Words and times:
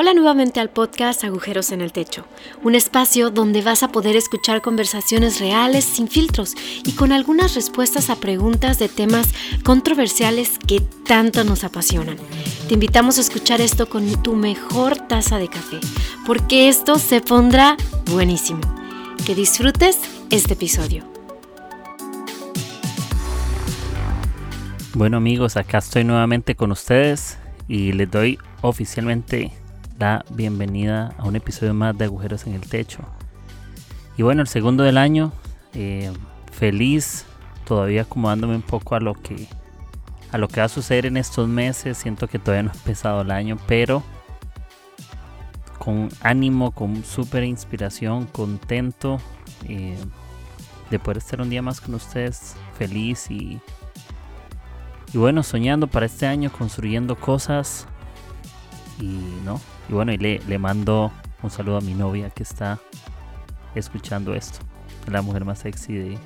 Hola 0.00 0.14
nuevamente 0.14 0.60
al 0.60 0.70
podcast 0.70 1.24
Agujeros 1.24 1.72
en 1.72 1.80
el 1.80 1.90
Techo, 1.90 2.24
un 2.62 2.76
espacio 2.76 3.30
donde 3.30 3.62
vas 3.62 3.82
a 3.82 3.90
poder 3.90 4.14
escuchar 4.14 4.62
conversaciones 4.62 5.40
reales, 5.40 5.84
sin 5.84 6.06
filtros 6.06 6.54
y 6.84 6.92
con 6.92 7.10
algunas 7.10 7.56
respuestas 7.56 8.08
a 8.08 8.14
preguntas 8.14 8.78
de 8.78 8.88
temas 8.88 9.34
controversiales 9.64 10.60
que 10.60 10.78
tanto 11.04 11.42
nos 11.42 11.64
apasionan. 11.64 12.16
Te 12.68 12.74
invitamos 12.74 13.18
a 13.18 13.22
escuchar 13.22 13.60
esto 13.60 13.88
con 13.88 14.22
tu 14.22 14.36
mejor 14.36 14.96
taza 15.08 15.38
de 15.38 15.48
café, 15.48 15.80
porque 16.24 16.68
esto 16.68 17.00
se 17.00 17.20
pondrá 17.20 17.76
buenísimo. 18.08 18.60
Que 19.26 19.34
disfrutes 19.34 19.98
este 20.30 20.52
episodio. 20.52 21.02
Bueno 24.94 25.16
amigos, 25.16 25.56
acá 25.56 25.78
estoy 25.78 26.04
nuevamente 26.04 26.54
con 26.54 26.70
ustedes 26.70 27.36
y 27.66 27.90
les 27.90 28.08
doy 28.08 28.38
oficialmente 28.62 29.57
la 29.98 30.24
bienvenida 30.30 31.12
a 31.18 31.26
un 31.26 31.34
episodio 31.34 31.74
más 31.74 31.98
de 31.98 32.04
Agujeros 32.04 32.46
en 32.46 32.54
el 32.54 32.60
Techo. 32.60 33.00
Y 34.16 34.22
bueno, 34.22 34.42
el 34.42 34.48
segundo 34.48 34.84
del 34.84 34.96
año, 34.96 35.32
eh, 35.74 36.12
feliz, 36.52 37.26
todavía 37.64 38.02
acomodándome 38.02 38.54
un 38.54 38.62
poco 38.62 38.94
a 38.94 39.00
lo 39.00 39.14
que 39.14 39.48
a 40.30 40.36
lo 40.36 40.46
que 40.48 40.60
va 40.60 40.66
a 40.66 40.68
suceder 40.68 41.06
en 41.06 41.16
estos 41.16 41.48
meses. 41.48 41.98
Siento 41.98 42.28
que 42.28 42.38
todavía 42.38 42.64
no 42.64 42.70
ha 42.70 42.74
empezado 42.74 43.22
el 43.22 43.30
año, 43.30 43.56
pero 43.66 44.02
con 45.78 46.10
ánimo, 46.20 46.70
con 46.70 47.02
súper 47.02 47.44
inspiración, 47.44 48.26
contento 48.26 49.18
eh, 49.66 49.96
de 50.90 50.98
poder 50.98 51.18
estar 51.18 51.40
un 51.40 51.50
día 51.50 51.62
más 51.62 51.80
con 51.80 51.94
ustedes, 51.94 52.54
feliz 52.76 53.30
y, 53.30 53.58
y 55.12 55.18
bueno, 55.18 55.42
soñando 55.42 55.86
para 55.86 56.06
este 56.06 56.26
año, 56.26 56.52
construyendo 56.52 57.16
cosas 57.16 57.86
y 59.00 59.18
no, 59.44 59.60
y 59.88 59.92
bueno, 59.92 60.12
y 60.12 60.18
le, 60.18 60.40
le 60.40 60.58
mando 60.58 61.12
un 61.42 61.50
saludo 61.50 61.78
a 61.78 61.80
mi 61.80 61.94
novia 61.94 62.30
que 62.30 62.42
está 62.42 62.78
escuchando 63.74 64.34
esto. 64.34 64.58
La 65.10 65.22
mujer 65.22 65.44
más 65.44 65.60
sexy 65.60 65.94
de, 65.94 66.18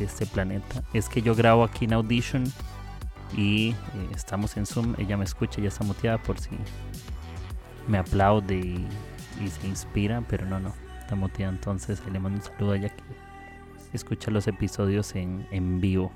este 0.00 0.26
planeta. 0.26 0.84
Es 0.92 1.08
que 1.08 1.22
yo 1.22 1.34
grabo 1.34 1.64
aquí 1.64 1.86
en 1.86 1.92
Audition 1.92 2.44
y 3.36 3.70
eh, 3.70 3.74
estamos 4.14 4.56
en 4.56 4.64
Zoom. 4.64 4.94
Ella 4.98 5.16
me 5.16 5.24
escucha, 5.24 5.60
ya 5.60 5.68
está 5.68 5.84
muteada 5.84 6.18
por 6.18 6.38
si 6.38 6.50
me 7.88 7.98
aplaude 7.98 8.56
y, 8.56 8.86
se 9.48 9.66
inspira, 9.66 10.22
pero 10.28 10.46
no, 10.46 10.60
no, 10.60 10.72
está 11.00 11.16
muteada. 11.16 11.52
Entonces 11.52 12.00
le 12.12 12.20
mando 12.20 12.38
un 12.38 12.44
saludo 12.44 12.72
a 12.72 12.76
ella 12.76 12.90
que 12.90 13.02
escucha 13.92 14.30
los 14.30 14.46
episodios 14.46 15.14
en, 15.14 15.46
en 15.50 15.80
vivo. 15.80 16.12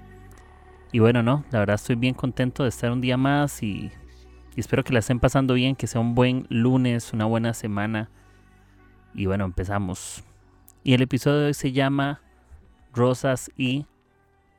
Y 0.93 0.99
bueno, 0.99 1.23
no, 1.23 1.45
la 1.51 1.61
verdad 1.61 1.75
estoy 1.75 1.97
bien 1.97 2.15
contento 2.15 2.65
de 2.65 2.69
estar 2.69 2.93
un 2.93 3.01
día 3.01 3.17
más 3.17 3.63
y 3.63 3.91
y 4.55 4.61
espero 4.61 4.85
que 4.85 4.93
la 4.93 4.99
estén 4.99 5.21
pasando 5.21 5.55
bien, 5.55 5.77
que 5.77 5.87
sea 5.87 6.01
un 6.01 6.15
buen 6.15 6.47
lunes, 6.51 7.13
una 7.13 7.25
buena 7.25 7.55
semana. 7.55 8.11
Y 9.15 9.27
bueno, 9.27 9.45
empezamos. 9.45 10.23
Y 10.85 10.95
el 10.95 11.03
episodio 11.03 11.39
de 11.39 11.47
hoy 11.47 11.55
se 11.55 11.73
llama 11.73 12.21
Rosas 12.93 13.51
y 13.57 13.87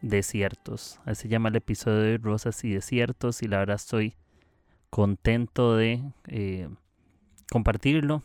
Desiertos. 0.01 0.99
Así 1.05 1.23
se 1.23 1.27
llama 1.29 1.49
el 1.49 1.55
episodio 1.55 1.99
de 1.99 2.17
Rosas 2.17 2.63
y 2.63 2.71
Desiertos. 2.71 3.43
Y 3.43 3.47
la 3.47 3.59
verdad 3.59 3.75
estoy 3.75 4.15
contento 4.89 5.75
de 5.75 6.03
eh, 6.27 6.69
compartirlo. 7.51 8.23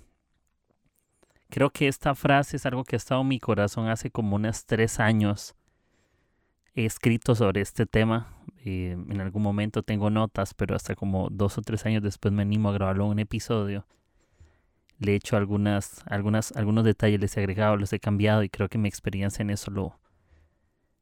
Creo 1.50 1.70
que 1.70 1.88
esta 1.88 2.14
frase 2.14 2.56
es 2.56 2.66
algo 2.66 2.84
que 2.84 2.96
ha 2.96 2.98
estado 2.98 3.22
en 3.22 3.28
mi 3.28 3.40
corazón 3.40 3.88
hace 3.88 4.10
como 4.10 4.36
unos 4.36 4.64
tres 4.66 5.00
años. 5.00 5.54
He 6.74 6.84
escrito 6.84 7.34
sobre 7.34 7.60
este 7.60 7.86
tema 7.86 8.34
eh, 8.68 8.92
en 8.92 9.20
algún 9.20 9.42
momento 9.42 9.82
tengo 9.82 10.10
notas, 10.10 10.54
pero 10.54 10.76
hasta 10.76 10.94
como 10.94 11.28
dos 11.30 11.58
o 11.58 11.62
tres 11.62 11.86
años 11.86 12.02
después 12.02 12.32
me 12.32 12.42
animo 12.42 12.68
a 12.68 12.72
grabarlo 12.72 13.04
en 13.04 13.10
un 13.12 13.18
episodio. 13.18 13.86
Le 14.98 15.12
he 15.12 15.14
hecho 15.16 15.36
algunas, 15.36 16.02
algunas, 16.06 16.52
algunos 16.52 16.84
detalles, 16.84 17.20
les 17.20 17.36
he 17.36 17.40
agregado, 17.40 17.76
los 17.76 17.92
he 17.92 18.00
cambiado 18.00 18.42
y 18.42 18.48
creo 18.48 18.68
que 18.68 18.78
mi 18.78 18.88
experiencia 18.88 19.42
en 19.42 19.50
eso 19.50 19.70
lo, 19.70 19.98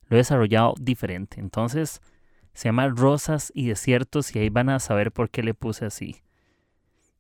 lo 0.08 0.16
he 0.16 0.18
desarrollado 0.18 0.74
diferente. 0.78 1.40
Entonces, 1.40 2.02
se 2.52 2.68
llama 2.68 2.88
Rosas 2.88 3.52
y 3.54 3.68
Desiertos 3.68 4.34
y 4.34 4.38
ahí 4.38 4.48
van 4.48 4.68
a 4.68 4.78
saber 4.78 5.12
por 5.12 5.30
qué 5.30 5.42
le 5.42 5.54
puse 5.54 5.86
así. 5.86 6.22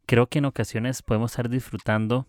Creo 0.06 0.28
que 0.28 0.38
en 0.38 0.44
ocasiones 0.44 1.02
podemos 1.02 1.32
estar 1.32 1.48
disfrutando 1.48 2.26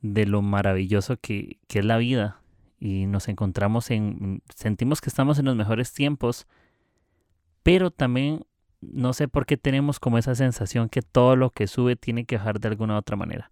de 0.00 0.26
lo 0.26 0.42
maravilloso 0.42 1.16
que, 1.18 1.58
que 1.68 1.80
es 1.80 1.84
la 1.84 1.98
vida 1.98 2.40
y 2.80 3.06
nos 3.06 3.28
encontramos 3.28 3.90
en, 3.90 4.42
sentimos 4.54 5.00
que 5.00 5.10
estamos 5.10 5.38
en 5.38 5.46
los 5.46 5.56
mejores 5.56 5.92
tiempos, 5.92 6.46
pero 7.62 7.90
también 7.90 8.44
no 8.80 9.12
sé 9.12 9.28
por 9.28 9.46
qué 9.46 9.56
tenemos 9.56 9.98
como 10.00 10.18
esa 10.18 10.34
sensación 10.34 10.88
que 10.88 11.02
todo 11.02 11.36
lo 11.36 11.50
que 11.50 11.66
sube 11.66 11.96
tiene 11.96 12.24
que 12.24 12.36
bajar 12.36 12.60
de 12.60 12.68
alguna 12.68 12.94
u 12.94 12.98
otra 12.98 13.16
manera. 13.16 13.50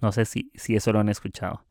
No 0.00 0.12
sé 0.12 0.24
si, 0.24 0.50
si 0.54 0.76
eso 0.76 0.92
lo 0.92 1.00
han 1.00 1.08
escuchado. 1.08 1.64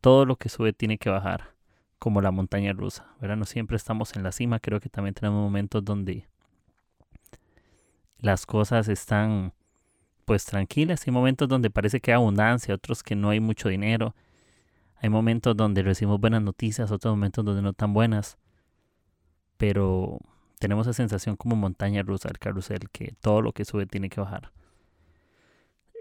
Todo 0.00 0.24
lo 0.24 0.36
que 0.36 0.48
sube 0.48 0.72
tiene 0.72 0.98
que 0.98 1.10
bajar, 1.10 1.54
como 1.98 2.20
la 2.20 2.30
montaña 2.30 2.72
rusa. 2.72 3.06
¿verdad? 3.20 3.36
No 3.36 3.44
siempre 3.44 3.76
estamos 3.76 4.16
en 4.16 4.22
la 4.22 4.32
cima, 4.32 4.58
creo 4.58 4.80
que 4.80 4.88
también 4.88 5.14
tenemos 5.14 5.42
momentos 5.42 5.84
donde 5.84 6.26
las 8.18 8.46
cosas 8.46 8.88
están 8.88 9.52
pues 10.24 10.44
tranquilas. 10.44 11.06
Hay 11.06 11.12
momentos 11.12 11.48
donde 11.48 11.70
parece 11.70 12.00
que 12.00 12.10
hay 12.10 12.16
abundancia, 12.16 12.74
otros 12.74 13.02
que 13.02 13.14
no 13.14 13.30
hay 13.30 13.40
mucho 13.40 13.68
dinero. 13.68 14.14
Hay 14.96 15.10
momentos 15.10 15.56
donde 15.56 15.82
recibimos 15.82 16.20
buenas 16.20 16.42
noticias, 16.42 16.90
otros 16.90 17.12
momentos 17.12 17.44
donde 17.44 17.62
no 17.62 17.72
tan 17.72 17.92
buenas. 17.92 18.38
Pero 19.56 20.18
tenemos 20.58 20.86
esa 20.86 20.94
sensación 20.94 21.36
como 21.36 21.56
montaña 21.56 22.02
rusa 22.02 22.28
del 22.28 22.38
carrusel, 22.38 22.88
que 22.90 23.14
todo 23.20 23.42
lo 23.42 23.52
que 23.52 23.64
sube 23.64 23.86
tiene 23.86 24.08
que 24.08 24.20
bajar. 24.20 24.52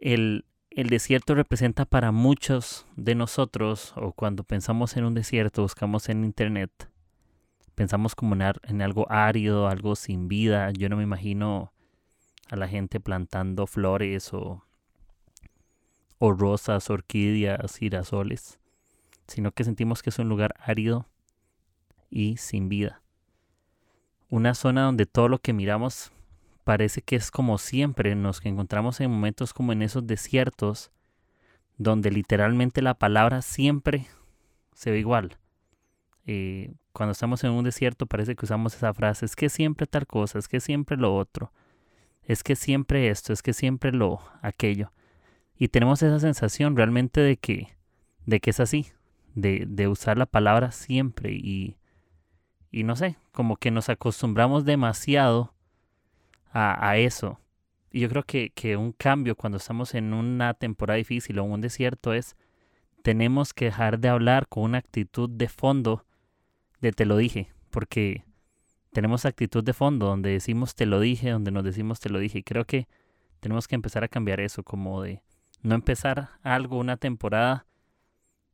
El, 0.02 0.46
el 0.70 0.90
desierto 0.90 1.36
representa 1.36 1.86
para 1.86 2.12
muchos 2.12 2.86
de 2.96 3.16
nosotros, 3.16 3.94
o 3.98 4.14
cuando 4.14 4.44
pensamos 4.44 4.96
en 4.96 5.06
un 5.06 5.14
desierto, 5.14 5.62
buscamos 5.62 6.08
en 6.10 6.24
internet, 6.24 6.90
pensamos 7.76 8.16
como 8.16 8.36
en, 8.36 8.82
algo 8.82 9.12
árido, 9.12 9.68
algo 9.68 9.96
sin 9.96 10.28
vida. 10.28 10.72
Yo 10.72 10.88
no 10.90 10.96
me 10.96 11.04
imagino 11.04 11.74
a 12.50 12.56
la 12.56 12.68
gente 12.68 13.00
plantando 13.00 13.68
flores 13.68 14.34
o, 14.34 14.64
o 16.18 16.32
rosas, 16.32 16.90
orquídeas, 16.90 17.76
girasoles, 17.76 18.60
sino 19.28 19.52
que 19.52 19.66
sentimos 19.66 20.02
que 20.02 20.12
es 20.12 20.20
un 20.20 20.30
lugar 20.30 20.56
árido 20.60 21.08
y 22.10 22.38
sin 22.38 22.70
vida 22.70 23.02
una 24.36 24.54
zona 24.54 24.84
donde 24.84 25.06
todo 25.06 25.30
lo 25.30 25.40
que 25.40 25.54
miramos 25.54 26.12
parece 26.66 27.02
que 27.02 27.16
es 27.16 27.32
como 27.32 27.58
siempre, 27.58 28.16
nos 28.16 28.46
encontramos 28.46 29.00
en 29.00 29.10
momentos 29.10 29.54
como 29.54 29.72
en 29.72 29.82
esos 29.82 30.06
desiertos, 30.06 30.92
donde 31.78 32.12
literalmente 32.12 32.82
la 32.82 32.96
palabra 32.96 33.42
siempre 33.42 34.08
se 34.74 34.92
ve 34.92 35.00
igual. 35.00 35.38
Eh, 36.26 36.74
cuando 36.92 37.14
estamos 37.14 37.44
en 37.44 37.52
un 37.52 37.64
desierto 37.64 38.08
parece 38.08 38.36
que 38.36 38.46
usamos 38.46 38.76
esa 38.76 38.94
frase, 38.94 39.26
es 39.26 39.38
que 39.38 39.48
siempre 39.48 39.88
tal 39.88 40.06
cosa, 40.06 40.38
es 40.38 40.50
que 40.50 40.60
siempre 40.60 40.98
lo 40.98 41.16
otro, 41.16 41.54
es 42.24 42.44
que 42.44 42.58
siempre 42.58 43.10
esto, 43.10 43.32
es 43.32 43.42
que 43.42 43.54
siempre 43.54 43.94
lo 43.94 44.20
aquello. 44.42 44.92
Y 45.58 45.70
tenemos 45.70 46.02
esa 46.04 46.20
sensación 46.20 46.76
realmente 46.76 47.22
de 47.22 47.38
que, 47.38 47.70
de 48.26 48.42
que 48.42 48.50
es 48.50 48.60
así, 48.60 48.88
de, 49.34 49.66
de 49.66 49.88
usar 49.88 50.18
la 50.18 50.26
palabra 50.26 50.72
siempre 50.72 51.32
y, 51.32 51.78
y 52.76 52.84
no 52.84 52.98
sé, 52.98 53.16
como 53.32 53.56
que 53.56 53.72
nos 53.72 53.88
acostumbramos 53.88 54.66
demasiado 54.66 55.54
a, 56.52 56.98
eso. 56.98 57.40
Y 57.90 58.02
yo 58.02 58.10
creo 58.10 58.24
que, 58.24 58.50
que, 58.50 58.76
un 58.76 58.92
cambio 58.92 59.38
cuando 59.38 59.60
estamos 59.60 59.94
en 59.94 60.14
una 60.14 60.54
temporada 60.56 60.98
difícil 60.98 61.40
o 61.40 61.46
en 61.46 61.54
un 61.54 61.62
desierto 61.62 62.12
es, 62.12 62.36
tenemos 63.02 63.54
que 63.54 63.66
dejar 63.66 64.00
de 64.00 64.10
hablar 64.10 64.50
con 64.50 64.64
una 64.64 64.80
actitud 64.80 65.30
de 65.30 65.48
fondo 65.48 66.06
de 66.82 66.92
te 66.92 67.06
lo 67.06 67.16
dije, 67.16 67.50
porque 67.70 68.26
tenemos 68.92 69.24
actitud 69.24 69.64
de 69.64 69.72
fondo 69.72 70.08
donde 70.08 70.32
decimos 70.32 70.76
te 70.76 70.86
lo 70.86 71.00
dije, 71.00 71.30
donde 71.30 71.52
nos 71.52 71.64
decimos 71.64 72.02
te 72.02 72.10
lo 72.10 72.20
dije. 72.20 72.40
Y 72.40 72.44
creo 72.44 72.66
que 72.66 72.90
tenemos 73.40 73.70
que 73.70 73.76
empezar 73.76 74.04
a 74.04 74.10
cambiar 74.10 74.42
eso, 74.42 74.64
como 74.64 75.02
de 75.02 75.22
no 75.62 75.76
empezar 75.76 76.32
algo, 76.44 76.78
una 76.78 76.98
temporada, 76.98 77.68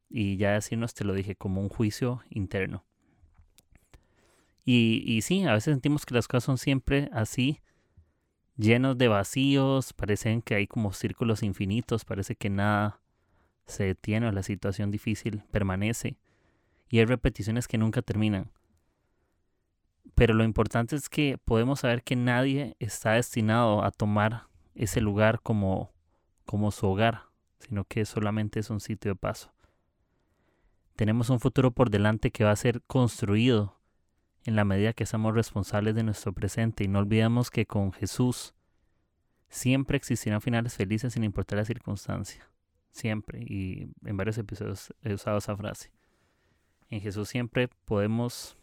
y 0.10 0.38
ya 0.38 0.52
decirnos 0.52 0.94
te 0.94 1.06
lo 1.06 1.16
dije, 1.16 1.36
como 1.36 1.60
un 1.60 1.70
juicio 1.70 2.22
interno. 2.30 2.86
Y, 4.64 5.22
sí, 5.24 5.44
a 5.46 5.54
veces 5.54 5.74
sentimos 5.74 6.06
que 6.06 6.14
las 6.14 6.28
cosas 6.28 6.44
son 6.44 6.58
siempre 6.58 7.10
así, 7.14 7.62
llenos 8.58 8.98
de 8.98 9.08
vacíos, 9.08 9.94
parecen 9.94 10.42
que 10.42 10.56
hay 10.56 10.68
como 10.68 10.94
círculos 10.94 11.42
infinitos, 11.42 12.06
parece 12.06 12.36
que 12.36 12.50
nada 12.50 13.02
se 13.66 13.86
detiene 13.86 14.32
la 14.32 14.44
situación 14.44 14.92
difícil 14.92 15.44
permanece 15.52 16.18
y 16.90 17.00
hay 17.00 17.06
repeticiones 17.06 17.68
que 17.68 17.78
nunca 17.78 18.02
terminan. 18.02 18.52
Pero 20.14 20.34
lo 20.34 20.44
importante 20.44 20.96
es 20.96 21.10
que 21.10 21.40
podemos 21.44 21.80
saber 21.80 22.04
que 22.04 22.16
nadie 22.16 22.76
está 22.80 23.14
destinado 23.14 23.84
a 23.84 23.92
tomar 23.92 24.48
ese 24.76 25.02
lugar 25.02 25.42
como, 25.42 25.92
como 26.46 26.70
su 26.70 26.86
hogar, 26.86 27.24
sino 27.60 27.86
que 27.86 28.06
solamente 28.06 28.60
es 28.60 28.70
un 28.70 28.80
sitio 28.80 29.12
de 29.12 29.16
paso. 29.16 29.52
Tenemos 30.96 31.30
un 31.30 31.40
futuro 31.40 31.72
por 31.72 31.90
delante 31.90 32.30
que 32.30 32.44
va 32.44 32.52
a 32.52 32.56
ser 32.56 32.84
construido 32.84 33.81
en 34.46 34.56
la 34.56 34.66
medida 34.66 34.94
que 34.94 35.06
somos 35.06 35.34
responsables 35.34 35.96
de 35.96 36.04
nuestro 36.04 36.34
presente 36.34 36.84
y 36.84 36.88
no 36.88 37.00
olvidamos 37.00 37.52
que 37.52 37.66
con 37.66 37.92
Jesús 37.92 38.54
Siempre 39.52 39.98
existirán 39.98 40.40
finales 40.40 40.76
felices 40.76 41.12
sin 41.14 41.26
importar 41.26 41.60
la 41.60 41.66
circunstancia. 41.66 42.50
Siempre. 42.92 43.42
Y 43.42 43.90
en 44.06 44.16
varios 44.16 44.38
episodios 44.38 44.94
he 45.04 45.14
usado 45.14 45.38
esa 45.40 45.58
frase. 45.58 45.92
En 46.90 47.02
Jesús 47.02 47.28
siempre 47.28 47.68
podemos 47.68 48.58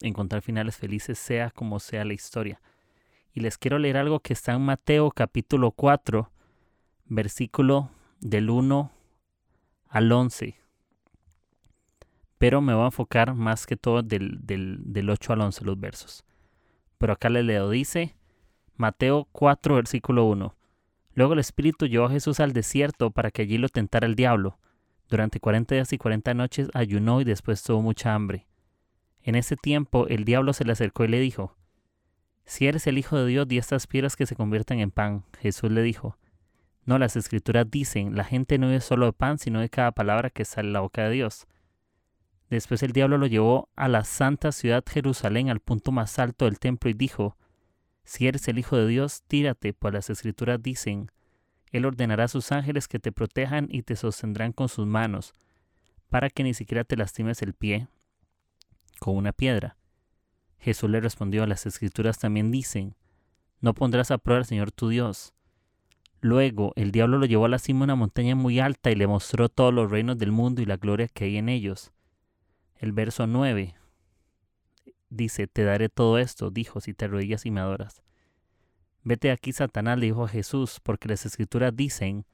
encontrar 0.00 0.40
finales 0.40 0.76
felices, 0.76 1.18
sea 1.18 1.50
como 1.50 1.80
sea 1.80 2.04
la 2.04 2.12
historia. 2.12 2.62
Y 3.32 3.40
les 3.40 3.58
quiero 3.58 3.78
leer 3.78 3.96
algo 3.96 4.20
que 4.20 4.34
está 4.34 4.52
en 4.52 4.62
Mateo 4.62 5.10
capítulo 5.10 5.72
4, 5.72 6.30
versículo 7.06 7.90
del 8.20 8.50
1 8.50 8.92
al 9.88 10.12
11. 10.12 10.61
Pero 12.42 12.60
me 12.60 12.74
voy 12.74 12.82
a 12.82 12.86
enfocar 12.86 13.34
más 13.36 13.66
que 13.66 13.76
todo 13.76 14.02
del, 14.02 14.40
del, 14.42 15.10
8 15.10 15.32
al 15.32 15.42
11 15.42 15.64
los 15.64 15.78
versos. 15.78 16.24
Pero 16.98 17.12
acá 17.12 17.28
le 17.28 17.44
leo, 17.44 17.70
dice 17.70 18.16
Mateo 18.74 19.28
4, 19.30 19.76
versículo 19.76 20.24
1. 20.24 20.52
Luego 21.14 21.34
el 21.34 21.38
Espíritu 21.38 21.86
llevó 21.86 22.06
a 22.06 22.10
Jesús 22.10 22.40
al 22.40 22.52
desierto 22.52 23.12
para 23.12 23.30
que 23.30 23.42
allí 23.42 23.58
lo 23.58 23.68
tentara 23.68 24.08
el 24.08 24.16
diablo. 24.16 24.58
Durante 25.08 25.38
cuarenta 25.38 25.76
días 25.76 25.92
y 25.92 25.98
cuarenta 25.98 26.34
noches 26.34 26.68
ayunó 26.74 27.20
y 27.20 27.24
después 27.24 27.62
tuvo 27.62 27.80
mucha 27.80 28.12
hambre. 28.12 28.48
En 29.22 29.36
ese 29.36 29.54
tiempo 29.54 30.08
el 30.08 30.24
diablo 30.24 30.52
se 30.52 30.64
le 30.64 30.72
acercó 30.72 31.04
y 31.04 31.08
le 31.08 31.20
dijo, 31.20 31.56
Si 32.44 32.66
eres 32.66 32.88
el 32.88 32.98
Hijo 32.98 33.16
de 33.18 33.26
Dios, 33.28 33.46
di 33.46 33.58
estas 33.58 33.86
piedras 33.86 34.16
que 34.16 34.26
se 34.26 34.34
conviertan 34.34 34.80
en 34.80 34.90
pan. 34.90 35.22
Jesús 35.38 35.70
le 35.70 35.82
dijo, 35.82 36.18
No, 36.86 36.98
las 36.98 37.14
escrituras 37.14 37.70
dicen, 37.70 38.16
la 38.16 38.24
gente 38.24 38.58
no 38.58 38.66
vive 38.66 38.80
solo 38.80 39.06
de 39.06 39.12
pan, 39.12 39.38
sino 39.38 39.60
de 39.60 39.68
cada 39.68 39.92
palabra 39.92 40.28
que 40.28 40.44
sale 40.44 40.66
de 40.66 40.72
la 40.72 40.80
boca 40.80 41.04
de 41.04 41.12
Dios. 41.12 41.46
Después 42.52 42.82
el 42.82 42.92
diablo 42.92 43.16
lo 43.16 43.26
llevó 43.26 43.70
a 43.76 43.88
la 43.88 44.04
santa 44.04 44.52
ciudad 44.52 44.84
Jerusalén, 44.86 45.48
al 45.48 45.60
punto 45.60 45.90
más 45.90 46.18
alto 46.18 46.44
del 46.44 46.58
templo, 46.58 46.90
y 46.90 46.92
dijo, 46.92 47.38
Si 48.04 48.26
eres 48.26 48.46
el 48.46 48.58
Hijo 48.58 48.76
de 48.76 48.86
Dios, 48.86 49.22
tírate, 49.26 49.72
pues 49.72 49.94
las 49.94 50.10
escrituras 50.10 50.62
dicen, 50.62 51.10
Él 51.70 51.86
ordenará 51.86 52.24
a 52.24 52.28
sus 52.28 52.52
ángeles 52.52 52.88
que 52.88 52.98
te 52.98 53.10
protejan 53.10 53.68
y 53.70 53.84
te 53.84 53.96
sostendrán 53.96 54.52
con 54.52 54.68
sus 54.68 54.86
manos, 54.86 55.32
para 56.10 56.28
que 56.28 56.42
ni 56.42 56.52
siquiera 56.52 56.84
te 56.84 56.94
lastimes 56.94 57.40
el 57.40 57.54
pie 57.54 57.88
con 59.00 59.16
una 59.16 59.32
piedra. 59.32 59.78
Jesús 60.58 60.90
le 60.90 61.00
respondió, 61.00 61.46
las 61.46 61.64
escrituras 61.64 62.18
también 62.18 62.50
dicen, 62.50 62.96
no 63.62 63.72
pondrás 63.72 64.10
a 64.10 64.18
prueba 64.18 64.40
al 64.40 64.44
Señor 64.44 64.72
tu 64.72 64.90
Dios. 64.90 65.32
Luego 66.20 66.74
el 66.76 66.92
diablo 66.92 67.16
lo 67.16 67.24
llevó 67.24 67.46
a 67.46 67.48
la 67.48 67.58
cima 67.58 67.78
de 67.78 67.84
una 67.84 67.94
montaña 67.94 68.34
muy 68.34 68.60
alta 68.60 68.90
y 68.90 68.94
le 68.94 69.06
mostró 69.06 69.48
todos 69.48 69.72
los 69.72 69.90
reinos 69.90 70.18
del 70.18 70.32
mundo 70.32 70.60
y 70.60 70.66
la 70.66 70.76
gloria 70.76 71.08
que 71.08 71.24
hay 71.24 71.38
en 71.38 71.48
ellos. 71.48 71.92
El 72.82 72.90
verso 72.90 73.28
9 73.28 73.76
dice, 75.08 75.46
te 75.46 75.62
daré 75.62 75.88
todo 75.88 76.18
esto, 76.18 76.50
dijo, 76.50 76.80
si 76.80 76.94
te 76.94 77.04
arrodillas 77.04 77.46
y 77.46 77.52
me 77.52 77.60
adoras. 77.60 78.02
Vete 79.04 79.30
aquí, 79.30 79.52
Satanás, 79.52 80.00
le 80.00 80.06
dijo 80.06 80.24
a 80.24 80.28
Jesús, 80.28 80.80
porque 80.82 81.06
las 81.06 81.24
escrituras 81.24 81.76
dicen, 81.76 82.26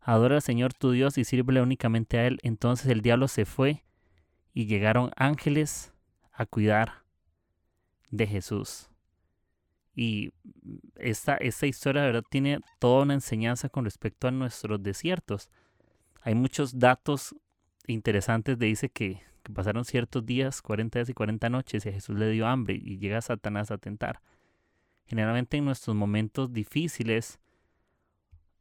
adora 0.00 0.34
al 0.34 0.42
Señor 0.42 0.74
tu 0.74 0.90
Dios 0.90 1.18
y 1.18 1.24
sírvele 1.24 1.62
únicamente 1.62 2.18
a 2.18 2.26
Él. 2.26 2.40
Entonces 2.42 2.88
el 2.88 3.00
diablo 3.00 3.28
se 3.28 3.44
fue 3.44 3.84
y 4.52 4.66
llegaron 4.66 5.12
ángeles 5.14 5.94
a 6.32 6.46
cuidar 6.46 7.04
de 8.10 8.26
Jesús. 8.26 8.90
Y 9.94 10.32
esta, 10.96 11.36
esta 11.36 11.68
historia, 11.68 12.02
de 12.02 12.08
verdad, 12.08 12.24
tiene 12.28 12.58
toda 12.80 13.04
una 13.04 13.14
enseñanza 13.14 13.68
con 13.68 13.84
respecto 13.84 14.26
a 14.26 14.32
nuestros 14.32 14.82
desiertos. 14.82 15.48
Hay 16.22 16.34
muchos 16.34 16.76
datos 16.76 17.36
interesantes 17.86 18.58
de 18.58 18.66
dice 18.66 18.88
que, 18.88 19.29
que, 19.42 19.52
pasaron 19.52 19.84
ciertos 19.84 20.24
días, 20.24 20.62
40 20.62 20.98
días 20.98 21.08
y 21.08 21.14
40 21.14 21.48
noches, 21.50 21.86
y 21.86 21.88
a 21.88 21.92
Jesús 21.92 22.16
le 22.16 22.30
dio 22.30 22.46
hambre 22.46 22.74
y 22.82 22.98
llega 22.98 23.20
Satanás 23.20 23.70
a 23.70 23.78
tentar. 23.78 24.20
Generalmente 25.06 25.56
en 25.56 25.64
nuestros 25.64 25.96
momentos 25.96 26.52
difíciles 26.52 27.40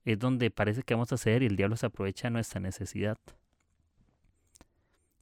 es 0.05 0.19
donde 0.19 0.49
parece 0.49 0.83
que 0.83 0.93
vamos 0.93 1.11
a 1.11 1.15
hacer 1.15 1.43
y 1.43 1.45
el 1.45 1.55
diablo 1.55 1.77
se 1.77 1.85
aprovecha 1.85 2.27
de 2.27 2.31
nuestra 2.31 2.59
necesidad. 2.59 3.17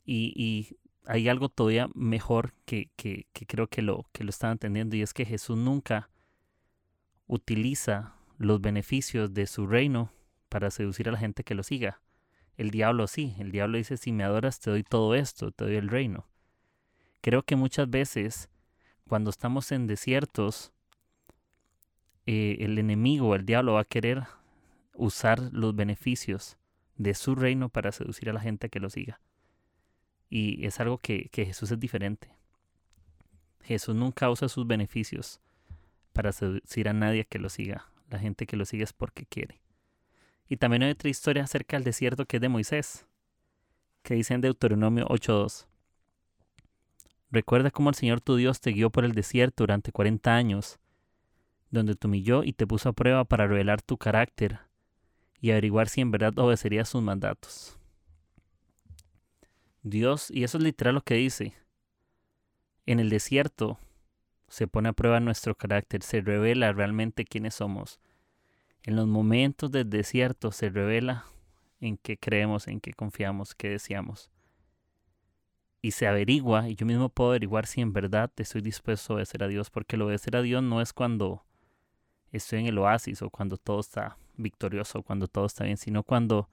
Y, 0.05 0.77
hay 1.09 1.29
algo 1.29 1.47
todavía 1.47 1.87
mejor 1.95 2.53
que, 2.65 2.89
que, 2.97 3.25
creo 3.47 3.67
que 3.67 3.81
lo, 3.81 4.09
que 4.11 4.25
lo 4.25 4.29
están 4.29 4.51
entendiendo 4.51 4.97
y 4.97 5.01
es 5.01 5.13
que 5.13 5.23
Jesús 5.23 5.57
nunca 5.57 6.09
utiliza 7.27 8.15
los 8.37 8.59
beneficios 8.59 9.33
de 9.33 9.47
su 9.47 9.67
reino 9.67 10.11
para 10.49 10.69
seducir 10.69 11.07
a 11.07 11.13
la 11.13 11.17
gente 11.17 11.45
que 11.45 11.55
lo 11.55 11.63
siga. 11.63 12.01
El 12.57 12.71
diablo 12.71 13.07
sí, 13.07 13.35
el 13.39 13.51
diablo 13.51 13.77
dice, 13.77 13.97
si 13.97 14.11
me 14.11 14.23
adoras 14.23 14.59
te 14.59 14.71
doy 14.71 14.83
todo 14.83 15.15
esto, 15.15 15.51
te 15.51 15.65
doy 15.65 15.75
el 15.75 15.89
reino. 15.89 16.27
Creo 17.21 17.43
que 17.43 17.55
muchas 17.55 17.89
veces 17.89 18.49
cuando 19.07 19.29
estamos 19.29 19.71
en 19.71 19.87
desiertos, 19.87 20.73
eh, 22.25 22.57
el 22.59 22.77
enemigo, 22.77 23.35
el 23.35 23.45
diablo 23.45 23.73
va 23.73 23.81
a 23.81 23.85
querer 23.85 24.23
usar 24.93 25.39
los 25.53 25.75
beneficios 25.75 26.57
de 26.97 27.13
su 27.13 27.35
reino 27.35 27.69
para 27.69 27.91
seducir 27.91 28.29
a 28.29 28.33
la 28.33 28.41
gente 28.41 28.69
que 28.69 28.79
lo 28.79 28.89
siga. 28.89 29.21
Y 30.29 30.65
es 30.65 30.79
algo 30.79 30.97
que, 30.97 31.29
Jesús 31.33 31.71
es 31.71 31.79
diferente. 31.79 32.29
Jesús 33.63 33.95
nunca 33.95 34.29
usa 34.29 34.49
sus 34.49 34.67
beneficios 34.67 35.39
para 36.11 36.31
seducir 36.31 36.89
a 36.89 36.93
nadie 36.93 37.25
que 37.25 37.39
lo 37.39 37.49
siga. 37.49 37.89
La 38.09 38.19
gente 38.19 38.45
que 38.45 38.57
lo 38.57 38.65
sigue 38.65 38.83
es 38.83 38.93
porque 38.93 39.25
quiere. 39.25 39.61
Y 40.47 40.57
también 40.57 40.83
hay 40.83 40.91
otra 40.91 41.09
historia 41.09 41.43
acerca 41.43 41.77
del 41.77 41.83
desierto 41.83 42.25
que 42.25 42.37
es 42.37 42.41
de 42.41 42.49
Moisés, 42.49 43.05
que 44.03 44.15
dice 44.15 44.33
en 44.33 44.41
Deuteronomio 44.41 45.05
8.2. 45.07 45.67
Recuerda 47.29 47.71
cómo 47.71 47.89
el 47.89 47.95
Señor 47.95 48.21
tu 48.21 48.35
Dios 48.37 48.61
te 48.61 48.71
guió 48.71 48.89
por 48.89 49.03
el 49.03 49.11
desierto 49.11 49.63
durante 49.63 49.91
40 49.91 50.33
años, 50.33 50.79
donde 51.69 51.95
te 51.95 52.07
humilló 52.07 52.43
y 52.43 52.53
te 52.53 52.65
puso 52.65 52.89
a 52.89 52.93
prueba 52.93 53.25
para 53.25 53.47
revelar 53.47 53.81
tu 53.81 53.97
carácter 53.97 54.59
y 55.41 55.51
averiguar 55.51 55.89
si 55.89 56.01
en 56.01 56.11
verdad 56.11 56.37
obedecerías 56.39 56.87
sus 56.87 57.03
mandatos. 57.03 57.77
Dios, 59.83 60.31
y 60.31 60.43
eso 60.43 60.57
es 60.57 60.63
literal 60.63 60.95
lo 60.95 61.01
que 61.01 61.15
dice, 61.15 61.53
en 62.85 62.99
el 62.99 63.09
desierto 63.09 63.77
se 64.47 64.67
pone 64.67 64.89
a 64.89 64.93
prueba 64.93 65.19
nuestro 65.19 65.55
carácter, 65.55 66.01
se 66.03 66.21
revela 66.21 66.71
realmente 66.71 67.25
quiénes 67.25 67.55
somos. 67.55 67.99
En 68.87 68.95
los 68.95 69.05
momentos 69.05 69.69
del 69.69 69.89
desierto 69.89 70.53
se 70.53 70.69
revela 70.69 71.25
en 71.81 71.97
qué 71.97 72.17
creemos, 72.17 72.69
en 72.69 72.79
qué 72.79 72.93
confiamos, 72.93 73.53
qué 73.53 73.67
deseamos. 73.67 74.31
Y 75.81 75.91
se 75.91 76.07
averigua, 76.07 76.69
y 76.69 76.75
yo 76.75 76.85
mismo 76.85 77.09
puedo 77.09 77.31
averiguar 77.31 77.67
si 77.67 77.81
en 77.81 77.91
verdad 77.91 78.31
estoy 78.37 78.61
dispuesto 78.61 79.11
a 79.11 79.15
obedecer 79.17 79.43
a 79.43 79.49
Dios, 79.49 79.69
porque 79.69 79.97
el 79.97 80.03
obedecer 80.03 80.37
a 80.37 80.41
Dios 80.41 80.63
no 80.63 80.79
es 80.79 80.93
cuando 80.93 81.43
estoy 82.31 82.61
en 82.61 82.67
el 82.67 82.77
oasis 82.77 83.21
o 83.21 83.29
cuando 83.29 83.57
todo 83.57 83.81
está 83.81 84.17
victorioso, 84.37 85.03
cuando 85.03 85.27
todo 85.27 85.47
está 85.47 85.65
bien, 85.65 85.75
sino 85.75 86.03
cuando 86.03 86.49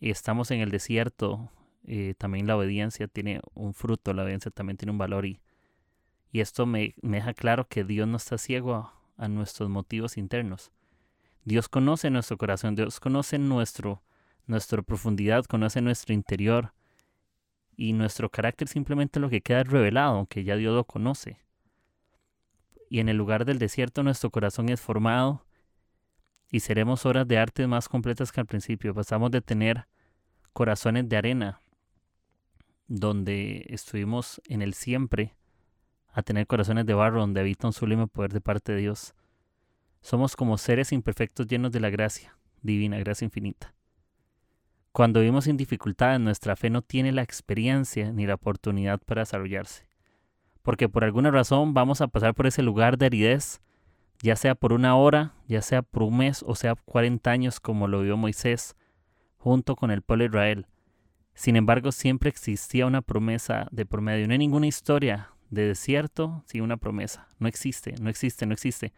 estamos 0.00 0.50
en 0.50 0.60
el 0.60 0.70
desierto 0.70 1.50
eh, 1.84 2.14
también 2.16 2.46
la 2.46 2.56
obediencia 2.56 3.08
tiene 3.08 3.42
un 3.52 3.74
fruto, 3.74 4.14
la 4.14 4.22
obediencia 4.22 4.50
también 4.50 4.78
tiene 4.78 4.92
un 4.92 4.98
valor 4.98 5.26
y, 5.26 5.42
y 6.32 6.40
esto 6.40 6.64
me, 6.64 6.94
deja 7.02 7.34
claro 7.34 7.68
que 7.68 7.84
Dios 7.84 8.08
no 8.08 8.16
está 8.16 8.38
ciego 8.38 8.90
a, 9.18 9.28
nuestros 9.28 9.68
motivos 9.68 10.16
internos. 10.16 10.72
Dios 11.46 11.68
conoce 11.68 12.10
nuestro 12.10 12.36
corazón, 12.38 12.74
Dios 12.74 12.98
conoce 12.98 13.38
nuestro, 13.38 14.02
nuestra 14.48 14.82
profundidad, 14.82 15.44
conoce 15.44 15.80
nuestro 15.80 16.12
interior 16.12 16.74
y 17.76 17.92
nuestro 17.92 18.28
carácter 18.30 18.66
simplemente 18.66 19.20
lo 19.20 19.30
que 19.30 19.42
queda 19.42 19.62
revelado, 19.62 20.16
aunque 20.16 20.42
ya 20.42 20.56
Dios 20.56 20.74
lo 20.74 20.82
conoce. 20.82 21.38
Y 22.90 22.98
en 22.98 23.08
el 23.08 23.16
lugar 23.16 23.44
del 23.44 23.60
desierto 23.60 24.02
nuestro 24.02 24.30
corazón 24.30 24.70
es 24.70 24.80
formado 24.80 25.46
y 26.50 26.60
seremos 26.60 27.06
obras 27.06 27.28
de 27.28 27.38
arte 27.38 27.64
más 27.68 27.88
completas 27.88 28.32
que 28.32 28.40
al 28.40 28.46
principio. 28.46 28.92
Pasamos 28.92 29.30
de 29.30 29.40
tener 29.40 29.86
corazones 30.52 31.08
de 31.08 31.16
arena 31.16 31.62
donde 32.88 33.66
estuvimos 33.68 34.42
en 34.46 34.62
el 34.62 34.74
siempre, 34.74 35.36
a 36.08 36.22
tener 36.22 36.48
corazones 36.48 36.86
de 36.86 36.94
barro 36.94 37.20
donde 37.20 37.38
habita 37.38 37.68
un 37.68 37.72
sublime 37.72 38.08
poder 38.08 38.32
de 38.32 38.40
parte 38.40 38.72
de 38.72 38.78
Dios. 38.80 39.14
Somos 40.06 40.36
como 40.36 40.56
seres 40.56 40.92
imperfectos 40.92 41.48
llenos 41.48 41.72
de 41.72 41.80
la 41.80 41.90
gracia, 41.90 42.38
divina 42.62 42.96
gracia 42.98 43.24
infinita. 43.24 43.74
Cuando 44.92 45.18
vivimos 45.18 45.48
en 45.48 45.56
dificultades, 45.56 46.20
nuestra 46.20 46.54
fe 46.54 46.70
no 46.70 46.80
tiene 46.80 47.10
la 47.10 47.22
experiencia 47.22 48.12
ni 48.12 48.24
la 48.24 48.34
oportunidad 48.34 49.00
para 49.00 49.22
desarrollarse. 49.22 49.88
Porque 50.62 50.88
por 50.88 51.02
alguna 51.02 51.32
razón 51.32 51.74
vamos 51.74 52.00
a 52.00 52.06
pasar 52.06 52.34
por 52.34 52.46
ese 52.46 52.62
lugar 52.62 52.98
de 52.98 53.06
aridez, 53.06 53.60
ya 54.22 54.36
sea 54.36 54.54
por 54.54 54.72
una 54.72 54.94
hora, 54.94 55.34
ya 55.48 55.60
sea 55.60 55.82
por 55.82 56.04
un 56.04 56.18
mes 56.18 56.44
o 56.46 56.54
sea 56.54 56.76
40 56.76 57.28
años 57.28 57.58
como 57.58 57.88
lo 57.88 58.02
vio 58.02 58.16
Moisés, 58.16 58.76
junto 59.38 59.74
con 59.74 59.90
el 59.90 60.02
pueblo 60.02 60.22
de 60.22 60.28
Israel 60.28 60.66
sin 61.36 61.56
embargo, 61.56 61.92
siempre 61.92 62.30
existía 62.30 62.86
una 62.86 63.02
promesa 63.02 63.68
de 63.70 63.84
por 63.84 64.00
medio. 64.00 64.26
No 64.26 64.32
hay 64.32 64.38
ninguna 64.38 64.66
historia 64.66 65.32
de 65.50 65.68
desierto 65.68 66.42
sin 66.46 66.62
una 66.62 66.78
promesa. 66.78 67.28
No 67.38 67.46
existe, 67.46 67.94
no 68.00 68.08
existe, 68.08 68.46
no 68.46 68.54
existe. 68.54 68.94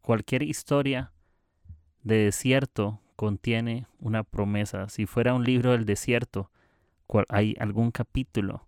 Cualquier 0.00 0.42
historia 0.42 1.12
de 2.02 2.16
desierto 2.24 3.00
contiene 3.16 3.86
una 3.98 4.24
promesa. 4.24 4.88
Si 4.88 5.06
fuera 5.06 5.34
un 5.34 5.44
libro 5.44 5.72
del 5.72 5.84
desierto, 5.84 6.50
hay 7.28 7.54
algún 7.58 7.90
capítulo 7.90 8.66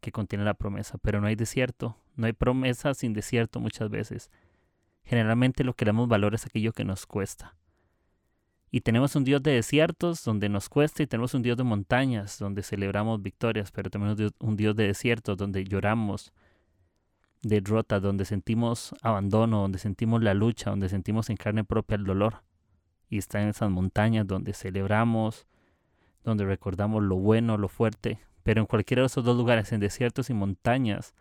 que 0.00 0.12
contiene 0.12 0.44
la 0.44 0.54
promesa, 0.54 0.98
pero 0.98 1.20
no 1.20 1.26
hay 1.26 1.36
desierto. 1.36 1.96
No 2.16 2.26
hay 2.26 2.32
promesa 2.32 2.94
sin 2.94 3.12
desierto 3.12 3.60
muchas 3.60 3.90
veces. 3.90 4.30
Generalmente 5.04 5.64
lo 5.64 5.74
que 5.74 5.84
damos 5.84 6.08
valor 6.08 6.34
es 6.34 6.46
aquello 6.46 6.72
que 6.72 6.84
nos 6.84 7.06
cuesta. 7.06 7.56
Y 8.70 8.80
tenemos 8.80 9.14
un 9.14 9.22
Dios 9.22 9.42
de 9.42 9.52
desiertos 9.52 10.24
donde 10.24 10.48
nos 10.48 10.68
cuesta 10.68 11.02
y 11.02 11.06
tenemos 11.06 11.32
un 11.34 11.42
Dios 11.42 11.56
de 11.56 11.62
montañas 11.62 12.38
donde 12.40 12.64
celebramos 12.64 13.22
victorias, 13.22 13.70
pero 13.70 13.88
tenemos 13.88 14.18
un 14.40 14.56
Dios 14.56 14.74
de 14.74 14.88
desiertos 14.88 15.36
donde 15.36 15.64
lloramos 15.64 16.32
derrota, 17.44 18.00
donde 18.00 18.24
sentimos 18.24 18.94
abandono, 19.02 19.60
donde 19.60 19.78
sentimos 19.78 20.22
la 20.22 20.34
lucha, 20.34 20.70
donde 20.70 20.88
sentimos 20.88 21.30
en 21.30 21.36
carne 21.36 21.64
propia 21.64 21.96
el 21.96 22.04
dolor. 22.04 22.42
Y 23.08 23.18
está 23.18 23.40
en 23.42 23.48
esas 23.48 23.70
montañas 23.70 24.26
donde 24.26 24.54
celebramos, 24.54 25.46
donde 26.24 26.44
recordamos 26.44 27.02
lo 27.02 27.16
bueno, 27.16 27.58
lo 27.58 27.68
fuerte. 27.68 28.18
Pero 28.42 28.60
en 28.60 28.66
cualquiera 28.66 29.02
de 29.02 29.06
esos 29.06 29.24
dos 29.24 29.36
lugares, 29.36 29.72
en 29.72 29.80
desiertos 29.80 30.30
y 30.30 30.34
montañas, 30.34 31.14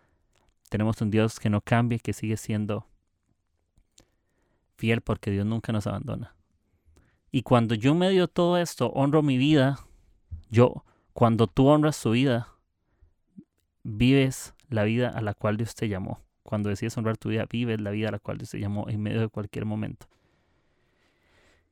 tenemos 0.69 0.99
un 1.01 1.11
Dios 1.11 1.39
que 1.39 1.49
no 1.49 1.61
cambia 1.61 1.99
que 1.99 2.13
sigue 2.13 2.37
siendo 2.37 2.87
fiel 4.75 5.01
porque 5.01 5.31
Dios 5.31 5.45
nunca 5.45 5.71
nos 5.71 5.87
abandona. 5.87 6.35
Y 7.31 7.43
cuando 7.43 7.75
yo 7.75 7.95
medio 7.95 8.27
todo 8.27 8.57
esto 8.57 8.87
honro 8.89 9.21
mi 9.21 9.37
vida, 9.37 9.79
yo, 10.49 10.83
cuando 11.13 11.47
tú 11.47 11.67
honras 11.67 12.01
tu 12.01 12.11
vida, 12.11 12.49
vives 13.83 14.53
la 14.69 14.83
vida 14.83 15.09
a 15.09 15.21
la 15.21 15.33
cual 15.33 15.57
Dios 15.57 15.75
te 15.75 15.87
llamó. 15.87 16.21
Cuando 16.43 16.69
decides 16.69 16.97
honrar 16.97 17.17
tu 17.17 17.29
vida, 17.29 17.45
vives 17.49 17.79
la 17.79 17.91
vida 17.91 18.09
a 18.09 18.11
la 18.11 18.19
cual 18.19 18.37
Dios 18.37 18.51
te 18.51 18.59
llamó 18.59 18.89
en 18.89 19.01
medio 19.01 19.21
de 19.21 19.29
cualquier 19.29 19.65
momento. 19.65 20.07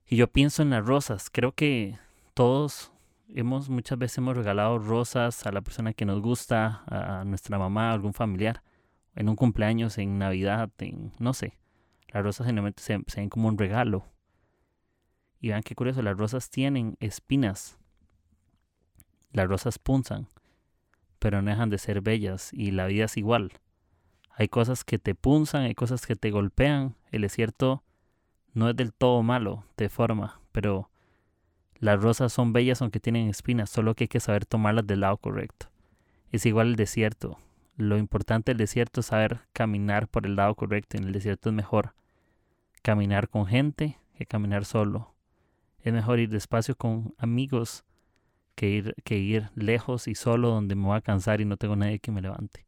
Y 0.07 0.15
yo 0.15 0.27
pienso 0.27 0.61
en 0.61 0.71
las 0.71 0.85
rosas. 0.85 1.29
Creo 1.29 1.53
que 1.53 1.97
todos 2.33 2.91
hemos 3.29 3.69
muchas 3.69 3.97
veces 3.97 4.17
hemos 4.17 4.35
regalado 4.35 4.77
rosas 4.77 5.45
a 5.45 5.51
la 5.51 5.61
persona 5.61 5.93
que 5.93 6.05
nos 6.05 6.21
gusta, 6.21 6.83
a 6.87 7.23
nuestra 7.25 7.57
mamá, 7.57 7.91
a 7.91 7.93
algún 7.93 8.13
familiar, 8.13 8.63
en 9.15 9.29
un 9.29 9.35
cumpleaños, 9.35 9.97
en 9.97 10.17
Navidad, 10.17 10.69
en 10.79 11.11
no 11.19 11.33
sé. 11.33 11.57
Las 12.09 12.23
rosas 12.23 12.47
generalmente 12.47 12.81
se, 12.81 12.99
se 13.07 13.21
ven 13.21 13.29
como 13.29 13.47
un 13.47 13.57
regalo. 13.57 14.05
Y 15.39 15.49
vean 15.49 15.63
qué 15.63 15.75
curioso, 15.75 16.01
las 16.01 16.17
rosas 16.17 16.49
tienen 16.49 16.97
espinas. 16.99 17.77
Las 19.31 19.47
rosas 19.47 19.79
punzan 19.79 20.27
pero 21.21 21.43
no 21.43 21.51
dejan 21.51 21.69
de 21.69 21.77
ser 21.77 22.01
bellas 22.01 22.49
y 22.51 22.71
la 22.71 22.87
vida 22.87 23.05
es 23.05 23.15
igual. 23.15 23.51
Hay 24.31 24.47
cosas 24.47 24.83
que 24.83 24.97
te 24.97 25.13
punzan, 25.13 25.61
hay 25.61 25.75
cosas 25.75 26.07
que 26.07 26.15
te 26.15 26.31
golpean. 26.31 26.95
El 27.11 27.21
desierto 27.21 27.83
no 28.55 28.67
es 28.71 28.75
del 28.75 28.91
todo 28.91 29.21
malo, 29.21 29.63
de 29.77 29.87
forma, 29.87 30.41
pero 30.51 30.89
las 31.75 32.01
rosas 32.01 32.33
son 32.33 32.53
bellas 32.53 32.81
aunque 32.81 32.99
tienen 32.99 33.29
espinas, 33.29 33.69
solo 33.69 33.93
que 33.93 34.05
hay 34.05 34.07
que 34.07 34.19
saber 34.19 34.47
tomarlas 34.47 34.87
del 34.87 35.01
lado 35.01 35.17
correcto. 35.17 35.67
Es 36.31 36.47
igual 36.47 36.69
el 36.69 36.75
desierto. 36.75 37.37
Lo 37.77 37.99
importante 37.99 38.49
del 38.49 38.57
desierto 38.57 39.01
es 39.01 39.05
saber 39.05 39.41
caminar 39.53 40.07
por 40.07 40.25
el 40.25 40.35
lado 40.35 40.55
correcto. 40.55 40.97
En 40.97 41.03
el 41.03 41.13
desierto 41.13 41.49
es 41.49 41.55
mejor 41.55 41.93
caminar 42.81 43.29
con 43.29 43.45
gente 43.45 43.99
que 44.15 44.25
caminar 44.25 44.65
solo. 44.65 45.13
Es 45.81 45.93
mejor 45.93 46.19
ir 46.19 46.29
despacio 46.29 46.75
con 46.75 47.13
amigos 47.19 47.85
que 48.55 48.69
ir, 48.69 48.95
que 49.03 49.17
ir 49.17 49.49
lejos 49.55 50.07
y 50.07 50.15
solo 50.15 50.49
donde 50.49 50.75
me 50.75 50.85
voy 50.85 50.97
a 50.97 51.01
cansar 51.01 51.41
y 51.41 51.45
no 51.45 51.57
tengo 51.57 51.75
nadie 51.75 51.99
que 51.99 52.11
me 52.11 52.21
levante. 52.21 52.65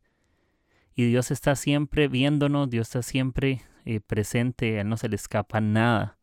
Y 0.96 1.06
Dios 1.06 1.32
está 1.32 1.56
siempre 1.56 2.08
viéndonos, 2.08 2.70
Dios 2.70 2.88
está 2.88 3.02
siempre 3.02 3.62
eh, 3.86 4.00
presente, 4.00 4.78
a 4.78 4.82
Él 4.82 4.90
no 4.90 4.98
se 4.98 5.10
le 5.10 5.16
escapa 5.16 5.60
nada. 5.60 6.18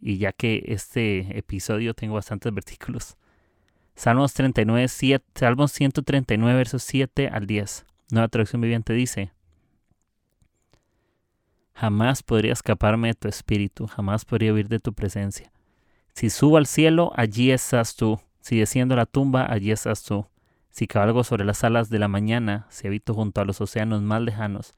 Y 0.00 0.18
ya 0.18 0.32
que 0.32 0.64
este 0.66 1.38
episodio 1.38 1.94
tengo 1.94 2.14
bastantes 2.14 2.52
versículos. 2.54 3.16
Salmos 3.94 4.34
39, 4.34 4.88
7, 4.88 5.24
Salmos 5.34 5.72
139, 5.72 6.56
versos 6.56 6.82
7 6.82 7.28
al 7.28 7.46
10. 7.46 7.86
Nueva 8.10 8.28
traducción 8.28 8.60
viviente 8.60 8.92
dice, 8.92 9.32
Jamás 11.74 12.22
podría 12.22 12.52
escaparme 12.52 13.08
de 13.08 13.14
tu 13.14 13.28
espíritu, 13.28 13.86
jamás 13.86 14.24
podría 14.24 14.52
huir 14.52 14.68
de 14.68 14.78
tu 14.78 14.92
presencia. 14.92 15.52
Si 16.14 16.30
subo 16.30 16.56
al 16.56 16.66
cielo, 16.66 17.12
allí 17.16 17.50
estás 17.50 17.96
tú. 17.96 18.20
Si 18.44 18.58
desciendo 18.58 18.94
la 18.94 19.06
tumba, 19.06 19.50
allí 19.50 19.70
estás 19.70 20.02
tú. 20.02 20.26
Si 20.68 20.86
cabalgo 20.86 21.24
sobre 21.24 21.46
las 21.46 21.64
alas 21.64 21.88
de 21.88 21.98
la 21.98 22.08
mañana, 22.08 22.66
si 22.68 22.86
habito 22.86 23.14
junto 23.14 23.40
a 23.40 23.46
los 23.46 23.62
océanos 23.62 24.02
más 24.02 24.20
lejanos, 24.20 24.74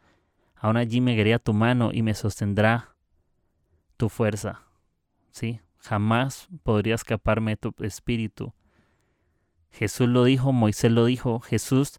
aún 0.54 0.76
allí 0.76 1.00
me 1.00 1.16
guiará 1.16 1.40
tu 1.40 1.52
mano 1.52 1.90
y 1.92 2.02
me 2.02 2.14
sostendrá 2.14 2.94
tu 3.96 4.08
fuerza. 4.08 4.62
Sí, 5.32 5.58
jamás 5.78 6.46
podría 6.62 6.94
escaparme 6.94 7.56
tu 7.56 7.74
espíritu. 7.80 8.54
Jesús 9.72 10.06
lo 10.06 10.22
dijo, 10.22 10.52
Moisés 10.52 10.92
lo 10.92 11.04
dijo, 11.04 11.40
Jesús 11.40 11.98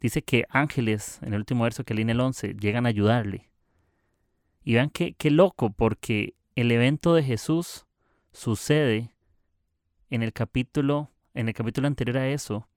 dice 0.00 0.22
que 0.22 0.46
ángeles, 0.48 1.18
en 1.20 1.34
el 1.34 1.40
último 1.40 1.64
verso 1.64 1.84
que 1.84 1.92
leí 1.92 2.04
en 2.04 2.10
el 2.10 2.20
11, 2.20 2.54
llegan 2.54 2.86
a 2.86 2.88
ayudarle. 2.88 3.50
Y 4.64 4.72
vean 4.72 4.88
qué, 4.88 5.12
qué 5.12 5.30
loco, 5.30 5.74
porque 5.74 6.36
el 6.56 6.72
evento 6.72 7.12
de 7.12 7.22
Jesús 7.22 7.84
sucede 8.32 9.12
en 10.12 10.22
el 10.22 10.34
capítulo, 10.34 11.10
en 11.32 11.48
el 11.48 11.54
capítulo 11.54 11.86
anterior 11.86 12.18
a 12.18 12.28
eso, 12.28 12.68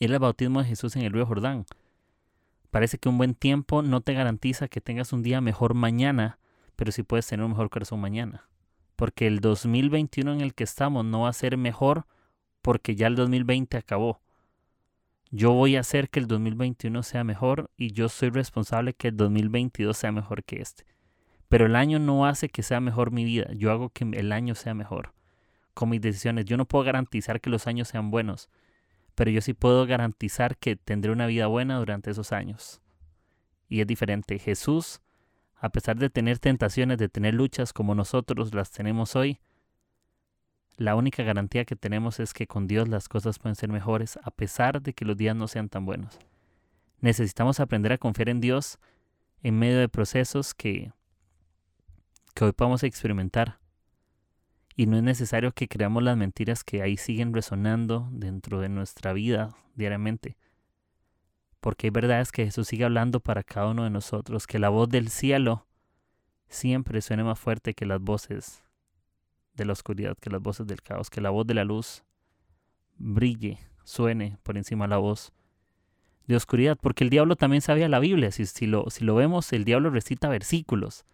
era 0.00 0.14
el 0.14 0.18
bautismo 0.18 0.62
de 0.62 0.68
Jesús 0.68 0.96
en 0.96 1.02
el 1.02 1.12
río 1.12 1.26
Jordán. 1.26 1.66
Parece 2.70 2.96
que 2.96 3.10
un 3.10 3.18
buen 3.18 3.34
tiempo 3.34 3.82
no 3.82 4.00
te 4.00 4.14
garantiza 4.14 4.68
que 4.68 4.80
tengas 4.80 5.12
un 5.12 5.22
día 5.22 5.42
mejor 5.42 5.74
mañana, 5.74 6.38
pero 6.76 6.92
sí 6.92 7.02
puedes 7.02 7.26
tener 7.26 7.44
un 7.44 7.50
mejor 7.50 7.68
corazón 7.68 8.00
mañana. 8.00 8.48
Porque 8.96 9.26
el 9.26 9.40
2021 9.40 10.32
en 10.32 10.40
el 10.40 10.54
que 10.54 10.64
estamos 10.64 11.04
no 11.04 11.20
va 11.20 11.28
a 11.28 11.34
ser 11.34 11.58
mejor 11.58 12.06
porque 12.62 12.96
ya 12.96 13.06
el 13.06 13.16
2020 13.16 13.76
acabó. 13.76 14.22
Yo 15.30 15.52
voy 15.52 15.76
a 15.76 15.80
hacer 15.80 16.08
que 16.08 16.20
el 16.20 16.26
2021 16.26 17.02
sea 17.02 17.22
mejor 17.22 17.70
y 17.76 17.92
yo 17.92 18.08
soy 18.08 18.30
responsable 18.30 18.94
que 18.94 19.08
el 19.08 19.18
2022 19.18 19.94
sea 19.94 20.10
mejor 20.10 20.42
que 20.42 20.62
este. 20.62 20.86
Pero 21.50 21.66
el 21.66 21.76
año 21.76 21.98
no 21.98 22.24
hace 22.24 22.48
que 22.48 22.62
sea 22.62 22.80
mejor 22.80 23.10
mi 23.10 23.26
vida, 23.26 23.52
yo 23.52 23.70
hago 23.70 23.90
que 23.90 24.04
el 24.04 24.32
año 24.32 24.54
sea 24.54 24.72
mejor 24.72 25.12
con 25.74 25.90
mis 25.90 26.00
decisiones. 26.00 26.44
Yo 26.46 26.56
no 26.56 26.64
puedo 26.64 26.84
garantizar 26.84 27.40
que 27.40 27.50
los 27.50 27.66
años 27.66 27.88
sean 27.88 28.10
buenos, 28.10 28.48
pero 29.14 29.30
yo 29.30 29.40
sí 29.40 29.52
puedo 29.52 29.86
garantizar 29.86 30.56
que 30.56 30.76
tendré 30.76 31.12
una 31.12 31.26
vida 31.26 31.46
buena 31.46 31.78
durante 31.78 32.10
esos 32.10 32.32
años. 32.32 32.80
Y 33.68 33.80
es 33.80 33.86
diferente. 33.86 34.38
Jesús, 34.38 35.00
a 35.56 35.68
pesar 35.68 35.96
de 35.96 36.10
tener 36.10 36.38
tentaciones, 36.38 36.98
de 36.98 37.08
tener 37.08 37.34
luchas 37.34 37.72
como 37.72 37.94
nosotros 37.94 38.54
las 38.54 38.70
tenemos 38.70 39.16
hoy, 39.16 39.40
la 40.76 40.96
única 40.96 41.22
garantía 41.22 41.64
que 41.64 41.76
tenemos 41.76 42.18
es 42.18 42.32
que 42.32 42.46
con 42.46 42.66
Dios 42.66 42.88
las 42.88 43.08
cosas 43.08 43.38
pueden 43.38 43.54
ser 43.54 43.70
mejores 43.70 44.18
a 44.22 44.30
pesar 44.30 44.82
de 44.82 44.92
que 44.92 45.04
los 45.04 45.16
días 45.16 45.36
no 45.36 45.46
sean 45.46 45.68
tan 45.68 45.86
buenos. 45.86 46.18
Necesitamos 47.00 47.60
aprender 47.60 47.92
a 47.92 47.98
confiar 47.98 48.28
en 48.28 48.40
Dios 48.40 48.78
en 49.42 49.58
medio 49.58 49.78
de 49.78 49.88
procesos 49.88 50.54
que, 50.54 50.92
que 52.34 52.44
hoy 52.44 52.52
podemos 52.52 52.82
experimentar 52.82 53.60
y 54.76 54.86
no 54.86 54.96
es 54.96 55.02
necesario 55.02 55.52
que 55.52 55.68
creamos 55.68 56.02
las 56.02 56.16
mentiras 56.16 56.64
que 56.64 56.82
ahí 56.82 56.96
siguen 56.96 57.32
resonando 57.32 58.08
dentro 58.10 58.60
de 58.60 58.68
nuestra 58.68 59.12
vida 59.12 59.54
diariamente. 59.74 60.36
Porque 61.60 61.86
hay 61.86 61.90
verdades 61.90 62.32
que 62.32 62.44
Jesús 62.44 62.68
sigue 62.68 62.84
hablando 62.84 63.20
para 63.20 63.42
cada 63.42 63.68
uno 63.68 63.84
de 63.84 63.90
nosotros, 63.90 64.46
que 64.46 64.58
la 64.58 64.68
voz 64.68 64.88
del 64.88 65.08
cielo 65.08 65.66
siempre 66.48 67.00
suene 67.00 67.24
más 67.24 67.38
fuerte 67.38 67.74
que 67.74 67.86
las 67.86 68.00
voces 68.00 68.62
de 69.54 69.64
la 69.64 69.72
oscuridad, 69.72 70.16
que 70.20 70.30
las 70.30 70.42
voces 70.42 70.66
del 70.66 70.82
caos, 70.82 71.08
que 71.08 71.20
la 71.20 71.30
voz 71.30 71.46
de 71.46 71.54
la 71.54 71.64
luz 71.64 72.04
brille, 72.96 73.58
suene 73.84 74.38
por 74.42 74.56
encima 74.56 74.86
de 74.86 74.90
la 74.90 74.96
voz 74.96 75.32
de 76.26 76.36
oscuridad, 76.36 76.78
porque 76.80 77.04
el 77.04 77.10
diablo 77.10 77.36
también 77.36 77.60
sabía 77.60 77.88
la 77.88 78.00
Biblia, 78.00 78.32
si, 78.32 78.46
si, 78.46 78.66
lo, 78.66 78.90
si 78.90 79.04
lo 79.04 79.14
vemos, 79.14 79.52
el 79.52 79.64
diablo 79.64 79.90
recita 79.90 80.28
versículos. 80.28 81.04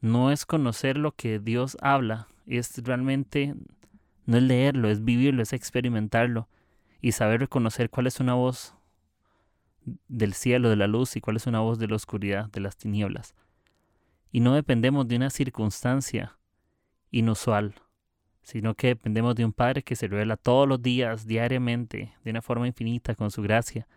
No 0.00 0.30
es 0.30 0.46
conocer 0.46 0.96
lo 0.96 1.12
que 1.12 1.38
Dios 1.38 1.76
habla, 1.80 2.28
es 2.46 2.76
realmente, 2.84 3.54
no 4.26 4.36
es 4.36 4.42
leerlo, 4.42 4.88
es 4.88 5.04
vivirlo, 5.04 5.42
es 5.42 5.52
experimentarlo 5.52 6.48
y 7.00 7.12
saber 7.12 7.40
reconocer 7.40 7.90
cuál 7.90 8.06
es 8.06 8.20
una 8.20 8.34
voz 8.34 8.74
del 10.08 10.34
cielo, 10.34 10.68
de 10.68 10.76
la 10.76 10.86
luz 10.86 11.16
y 11.16 11.20
cuál 11.20 11.36
es 11.36 11.46
una 11.46 11.60
voz 11.60 11.78
de 11.78 11.88
la 11.88 11.96
oscuridad, 11.96 12.50
de 12.50 12.60
las 12.60 12.76
tinieblas. 12.76 13.34
Y 14.32 14.40
no 14.40 14.54
dependemos 14.54 15.06
de 15.08 15.16
una 15.16 15.30
circunstancia 15.30 16.36
inusual, 17.10 17.74
sino 18.42 18.74
que 18.74 18.88
dependemos 18.88 19.34
de 19.34 19.44
un 19.44 19.52
Padre 19.52 19.82
que 19.82 19.96
se 19.96 20.08
revela 20.08 20.36
todos 20.36 20.68
los 20.68 20.82
días, 20.82 21.26
diariamente, 21.26 22.12
de 22.22 22.30
una 22.30 22.42
forma 22.42 22.66
infinita, 22.66 23.14
con 23.14 23.30
su 23.30 23.42
gracia, 23.42 23.88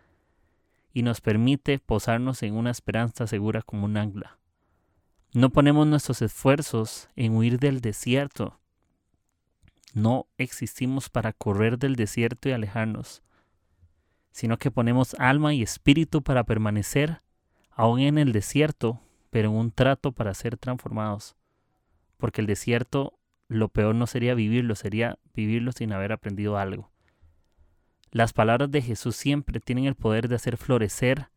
y 0.92 1.02
nos 1.02 1.20
permite 1.20 1.78
posarnos 1.78 2.42
en 2.42 2.54
una 2.54 2.70
esperanza 2.70 3.26
segura 3.26 3.62
como 3.62 3.84
un 3.84 3.96
ancla. 3.96 4.39
No 5.32 5.50
ponemos 5.50 5.86
nuestros 5.86 6.22
esfuerzos 6.22 7.08
en 7.14 7.36
huir 7.36 7.60
del 7.60 7.80
desierto. 7.80 8.58
No 9.94 10.26
existimos 10.38 11.08
para 11.08 11.32
correr 11.32 11.78
del 11.78 11.94
desierto 11.94 12.48
y 12.48 12.52
alejarnos, 12.52 13.22
sino 14.32 14.58
que 14.58 14.72
ponemos 14.72 15.14
alma 15.20 15.54
y 15.54 15.62
espíritu 15.62 16.22
para 16.22 16.42
permanecer 16.42 17.22
aún 17.70 18.00
en 18.00 18.18
el 18.18 18.32
desierto, 18.32 19.00
pero 19.30 19.50
en 19.50 19.54
un 19.54 19.70
trato 19.70 20.10
para 20.10 20.34
ser 20.34 20.56
transformados. 20.56 21.36
Porque 22.16 22.40
el 22.40 22.48
desierto, 22.48 23.16
lo 23.46 23.68
peor 23.68 23.94
no 23.94 24.08
sería 24.08 24.34
vivirlo, 24.34 24.74
sería 24.74 25.16
vivirlo 25.32 25.70
sin 25.70 25.92
haber 25.92 26.10
aprendido 26.10 26.58
algo. 26.58 26.90
Las 28.10 28.32
palabras 28.32 28.72
de 28.72 28.82
Jesús 28.82 29.14
siempre 29.14 29.60
tienen 29.60 29.84
el 29.84 29.94
poder 29.94 30.28
de 30.28 30.34
hacer 30.34 30.56
florecer 30.56 31.28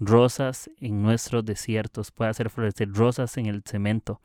rosas 0.00 0.70
en 0.78 1.02
nuestros 1.02 1.44
desiertos, 1.44 2.10
puede 2.10 2.30
hacer 2.30 2.50
florecer 2.50 2.92
rosas 2.92 3.36
en 3.36 3.46
el 3.46 3.62
cemento. 3.64 4.20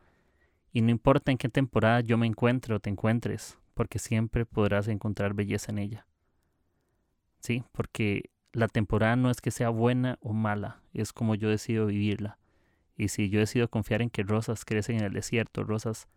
Y 0.72 0.82
no 0.82 0.92
importa 0.92 1.32
en 1.32 1.38
qué 1.38 1.50
temporada 1.50 2.02
yo 2.02 2.18
me 2.18 2.28
encuentre 2.28 2.76
o 2.76 2.80
te 2.80 2.90
encuentres, 2.90 3.58
porque 3.74 4.00
siempre 4.00 4.46
podrás 4.46 4.88
encontrar 4.88 5.34
belleza 5.34 5.72
en 5.72 5.80
ella. 5.80 6.08
Sí, 7.40 7.64
porque 7.72 8.30
la 8.52 8.68
temporada 8.68 9.16
no 9.16 9.30
es 9.30 9.42
que 9.42 9.52
sea 9.52 9.70
buena 9.70 10.18
o 10.22 10.34
mala, 10.34 10.82
es 10.94 11.14
como 11.14 11.36
yo 11.36 11.50
decido 11.50 11.88
vivirla. 11.88 12.38
Y 12.98 13.08
si 13.08 13.30
yo 13.30 13.40
decido 13.40 13.70
confiar 13.70 14.02
en 14.02 14.10
que 14.10 14.24
rosas 14.24 14.66
crecen 14.66 14.98
en 14.98 15.06
el 15.06 15.14
desierto, 15.14 15.64
rosas 15.64 16.08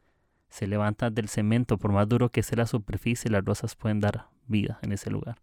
se 0.49 0.67
levantan 0.67 1.15
del 1.15 1.29
cemento, 1.29 1.79
por 1.79 1.93
más 1.93 2.09
duro 2.09 2.31
que 2.31 2.43
sea 2.43 2.59
la 2.59 2.67
superficie, 2.67 3.31
las 3.31 3.45
rosas 3.45 3.77
pueden 3.77 4.01
dar 4.01 4.27
vida 4.49 4.79
en 4.83 4.93
ese 4.93 5.11
lugar. 5.11 5.41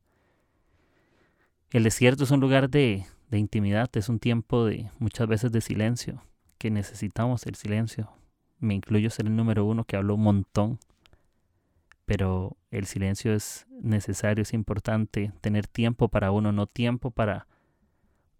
El 1.72 1.84
desierto 1.84 2.26
es 2.26 2.32
un 2.32 2.40
lugar 2.40 2.70
de, 2.70 3.06
de 3.30 3.38
intimidad, 3.38 3.90
es 3.94 4.10
un 4.10 4.20
tiempo 4.20 4.66
de 4.66 4.90
muchas 4.98 5.28
veces 5.28 5.52
de 5.52 5.62
silencio, 5.62 6.24
que 6.58 6.72
necesitamos 6.72 7.46
el 7.46 7.56
silencio. 7.56 8.12
Me 8.60 8.74
incluyo 8.74 9.10
ser 9.10 9.28
el 9.28 9.36
número 9.36 9.66
uno 9.66 9.86
que 9.86 9.96
hablo 9.96 10.16
un 10.16 10.24
montón, 10.24 10.80
pero 12.06 12.58
el 12.72 12.86
silencio 12.86 13.34
es 13.34 13.68
necesario, 13.82 14.42
es 14.42 14.54
importante, 14.54 15.32
tener 15.42 15.68
tiempo 15.68 16.10
para 16.10 16.32
uno, 16.32 16.52
no 16.52 16.66
tiempo 16.66 17.12
para 17.12 17.48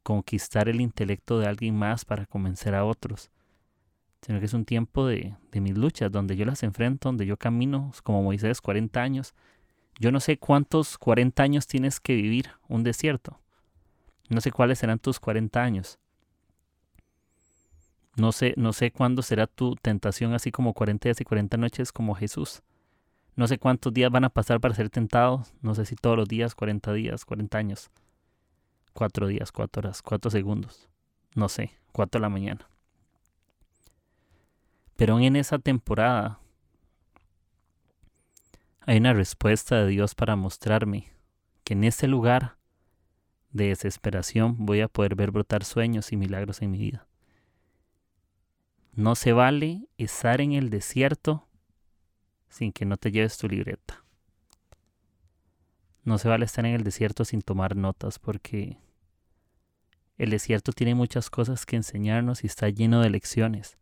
conquistar 0.02 0.70
el 0.70 0.82
intelecto 0.82 1.40
de 1.40 1.48
alguien 1.48 1.76
más 1.76 2.04
para 2.04 2.26
convencer 2.26 2.74
a 2.74 2.84
otros, 2.84 3.30
sino 4.22 4.40
que 4.40 4.46
es 4.46 4.54
un 4.54 4.66
tiempo 4.66 5.06
de, 5.06 5.36
de 5.52 5.62
mis 5.62 5.78
luchas, 5.78 6.12
donde 6.12 6.36
yo 6.36 6.46
las 6.46 6.64
enfrento, 6.64 7.10
donde 7.10 7.28
yo 7.28 7.38
camino 7.38 7.92
como 8.04 8.24
Moisés 8.24 8.60
40 8.60 9.02
años. 9.02 9.36
Yo 10.00 10.12
no 10.12 10.20
sé 10.20 10.38
cuántos 10.38 10.98
40 10.98 11.44
años 11.44 11.68
tienes 11.68 12.00
que 12.00 12.16
vivir 12.16 12.50
un 12.68 12.84
desierto. 12.84 13.40
No 14.30 14.42
sé 14.42 14.52
cuáles 14.52 14.80
serán 14.80 15.00
tus 15.00 15.20
40 15.20 15.62
años. 15.62 16.00
No 18.16 18.32
sé, 18.32 18.54
no 18.58 18.74
sé 18.74 18.92
cuándo 18.92 19.22
será 19.22 19.48
tu 19.48 19.76
tentación 19.76 20.34
así 20.34 20.52
como 20.52 20.74
40 20.74 21.10
días 21.10 21.22
y 21.22 21.24
40 21.24 21.58
noches 21.58 21.92
como 21.92 22.16
Jesús. 22.16 22.62
No 23.36 23.48
sé 23.48 23.58
cuántos 23.58 23.94
días 23.94 24.12
van 24.12 24.26
a 24.26 24.30
pasar 24.30 24.60
para 24.60 24.76
ser 24.76 24.90
tentados. 24.90 25.54
No 25.62 25.74
sé 25.74 25.86
si 25.86 25.96
todos 25.96 26.18
los 26.18 26.28
días, 26.28 26.56
40 26.56 26.94
días, 26.94 27.26
40 27.26 27.58
años. 27.58 27.90
4 28.94 29.28
días, 29.28 29.52
4 29.52 29.80
horas, 29.80 30.02
4 30.02 30.30
segundos. 30.30 30.90
No 31.36 31.48
sé, 31.48 31.72
4 31.94 32.20
de 32.20 32.22
la 32.22 32.30
mañana. 32.30 32.70
Pero 34.98 35.18
en 35.20 35.38
esa 35.38 35.58
temporada 35.60 36.40
hay 38.82 38.98
una 38.98 39.14
respuesta 39.14 39.78
de 39.78 39.88
Dios 39.88 40.14
para 40.14 40.36
mostrarme 40.36 41.08
que 41.64 41.74
en 41.74 41.86
ese 41.86 42.08
lugar 42.08 42.59
de 43.52 43.68
desesperación 43.68 44.56
voy 44.60 44.82
a 44.82 44.88
poder 44.88 45.16
ver 45.16 45.32
brotar 45.32 45.64
sueños 45.64 46.12
y 46.12 46.18
milagros 46.18 46.62
en 46.62 46.72
mi 46.72 46.78
vida. 46.78 47.08
No 48.94 49.16
se 49.16 49.34
vale 49.34 49.88
estar 49.98 50.42
en 50.42 50.54
el 50.54 50.70
desierto 50.70 51.48
sin 52.50 52.72
que 52.72 52.86
no 52.86 52.98
te 52.98 53.12
lleves 53.12 53.38
tu 53.38 53.48
libreta. 53.48 54.04
No 56.04 56.18
se 56.18 56.28
vale 56.28 56.46
estar 56.46 56.66
en 56.66 56.74
el 56.74 56.84
desierto 56.84 57.24
sin 57.24 57.42
tomar 57.42 57.76
notas 57.76 58.20
porque 58.20 58.78
el 60.18 60.32
desierto 60.32 60.74
tiene 60.74 60.96
muchas 60.96 61.30
cosas 61.30 61.66
que 61.66 61.76
enseñarnos 61.76 62.44
y 62.44 62.48
está 62.48 62.70
lleno 62.70 63.02
de 63.02 63.10
lecciones. 63.10 63.78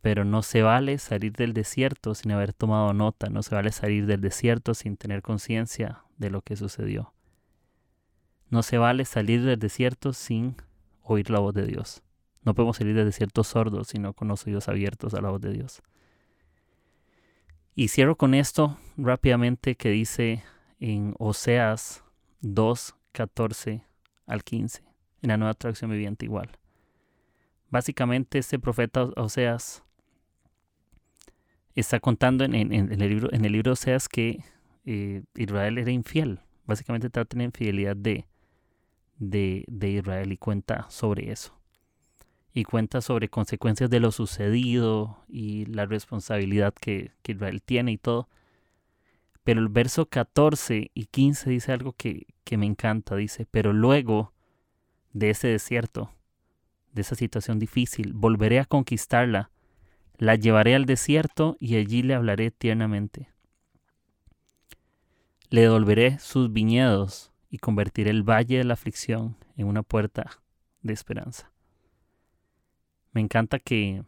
Pero 0.00 0.24
no 0.24 0.42
se 0.42 0.62
vale 0.62 0.98
salir 0.98 1.32
del 1.32 1.52
desierto 1.52 2.14
sin 2.14 2.30
haber 2.30 2.52
tomado 2.52 2.94
nota, 2.94 3.28
no 3.28 3.42
se 3.42 3.54
vale 3.54 3.72
salir 3.72 4.06
del 4.06 4.20
desierto 4.20 4.72
sin 4.72 4.96
tener 4.96 5.20
conciencia 5.20 6.04
de 6.16 6.30
lo 6.30 6.42
que 6.42 6.56
sucedió. 6.56 7.12
No 8.48 8.62
se 8.62 8.78
vale 8.78 9.04
salir 9.04 9.44
del 9.44 9.58
desierto 9.58 10.12
sin 10.12 10.56
oír 11.02 11.30
la 11.30 11.40
voz 11.40 11.54
de 11.54 11.66
Dios. 11.66 12.02
No 12.42 12.54
podemos 12.54 12.76
salir 12.76 12.94
del 12.94 13.06
desierto 13.06 13.42
sordos, 13.42 13.88
sino 13.88 14.12
con 14.12 14.28
los 14.28 14.46
oídos 14.46 14.68
abiertos 14.68 15.14
a 15.14 15.20
la 15.20 15.30
voz 15.30 15.40
de 15.40 15.52
Dios. 15.52 15.82
Y 17.74 17.88
cierro 17.88 18.16
con 18.16 18.34
esto 18.34 18.78
rápidamente 18.96 19.74
que 19.74 19.90
dice 19.90 20.44
en 20.80 21.14
Oseas 21.18 22.04
2, 22.40 22.94
14 23.12 23.82
al 24.26 24.44
15, 24.44 24.82
en 25.22 25.28
la 25.28 25.36
nueva 25.36 25.54
traducción 25.54 25.90
viviente 25.90 26.24
igual. 26.24 26.50
Básicamente 27.68 28.38
este 28.38 28.58
profeta 28.58 29.10
Oseas 29.16 29.82
está 31.74 32.00
contando 32.00 32.44
en, 32.44 32.54
el, 32.54 32.98
libro, 32.98 33.32
en 33.32 33.44
el 33.44 33.52
libro 33.52 33.72
Oseas 33.72 34.08
que 34.08 34.44
eh, 34.84 35.24
Israel 35.34 35.78
era 35.78 35.90
infiel. 35.90 36.40
Básicamente 36.64 37.10
trata 37.10 37.36
de 37.36 37.44
infidelidad 37.44 37.96
de, 37.96 38.26
de, 39.18 39.64
de 39.68 39.90
Israel 39.90 40.32
y 40.32 40.36
cuenta 40.36 40.86
sobre 40.90 41.30
eso 41.32 41.56
y 42.56 42.64
cuenta 42.64 43.02
sobre 43.02 43.28
consecuencias 43.28 43.90
de 43.90 44.00
lo 44.00 44.10
sucedido 44.10 45.22
y 45.28 45.66
la 45.66 45.84
responsabilidad 45.84 46.72
que, 46.72 47.12
Israel 47.28 47.60
tiene 47.62 47.92
y 47.92 47.98
todo. 47.98 48.30
Pero 49.44 49.60
el 49.60 49.68
verso 49.68 50.06
14 50.06 50.90
y 50.94 51.04
15 51.04 51.50
dice 51.50 51.72
algo 51.72 51.92
que, 51.92 52.26
que 52.44 52.56
me 52.56 52.64
encanta, 52.64 53.14
dice, 53.14 53.46
pero 53.50 53.74
luego 53.74 54.32
de 55.12 55.28
ese 55.28 55.48
desierto, 55.48 56.10
de 56.94 57.02
esa 57.02 57.14
situación 57.14 57.58
difícil, 57.58 58.14
volveré 58.14 58.58
a 58.58 58.64
conquistarla, 58.64 59.50
la 60.16 60.34
llevaré 60.34 60.74
al 60.74 60.86
desierto 60.86 61.58
y 61.60 61.76
allí 61.76 62.00
le 62.00 62.14
hablaré 62.14 62.50
tiernamente. 62.50 63.28
Le 65.50 65.60
devolveré 65.60 66.18
sus 66.20 66.50
viñedos 66.50 67.32
y 67.50 67.58
convertiré 67.58 68.10
el 68.10 68.22
valle 68.22 68.58
de 68.58 68.64
la 68.64 68.74
aflicción 68.74 69.36
en 69.56 69.66
una 69.66 69.82
puerta 69.82 70.42
de 70.82 70.92
esperanza. 70.92 71.52
Me 73.12 73.20
encanta 73.20 73.58
que, 73.58 74.04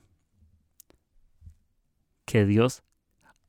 que 2.25 2.45
Dios, 2.45 2.83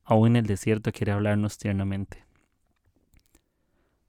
aún 0.04 0.28
en 0.28 0.36
el 0.36 0.46
desierto, 0.46 0.92
quiere 0.92 1.12
hablarnos 1.12 1.58
tiernamente. 1.58 2.24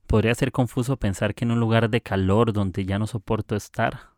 Podría 0.07 0.35
ser 0.35 0.51
confuso 0.51 0.97
pensar 0.97 1.33
que 1.33 1.45
en 1.45 1.51
un 1.51 1.59
lugar 1.59 1.89
de 1.89 2.01
calor 2.01 2.53
donde 2.53 2.85
ya 2.85 2.99
no 2.99 3.07
soporto 3.07 3.55
estar, 3.55 4.11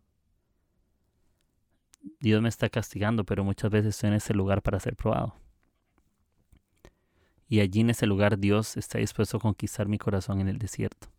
Dios 2.19 2.41
me 2.41 2.49
está 2.49 2.69
castigando, 2.69 3.23
pero 3.23 3.43
muchas 3.43 3.71
veces 3.71 3.95
estoy 3.95 4.09
en 4.09 4.15
ese 4.15 4.33
lugar 4.33 4.61
para 4.61 4.79
ser 4.79 4.95
probado. 4.95 5.35
Y 7.47 7.59
allí 7.59 7.81
en 7.81 7.91
ese 7.91 8.07
lugar 8.07 8.39
Dios 8.39 8.77
está 8.77 8.97
dispuesto 8.97 9.37
a 9.37 9.39
conquistar 9.39 9.87
mi 9.87 9.97
corazón 9.97 10.41
en 10.41 10.47
el 10.47 10.57
desierto. 10.57 11.12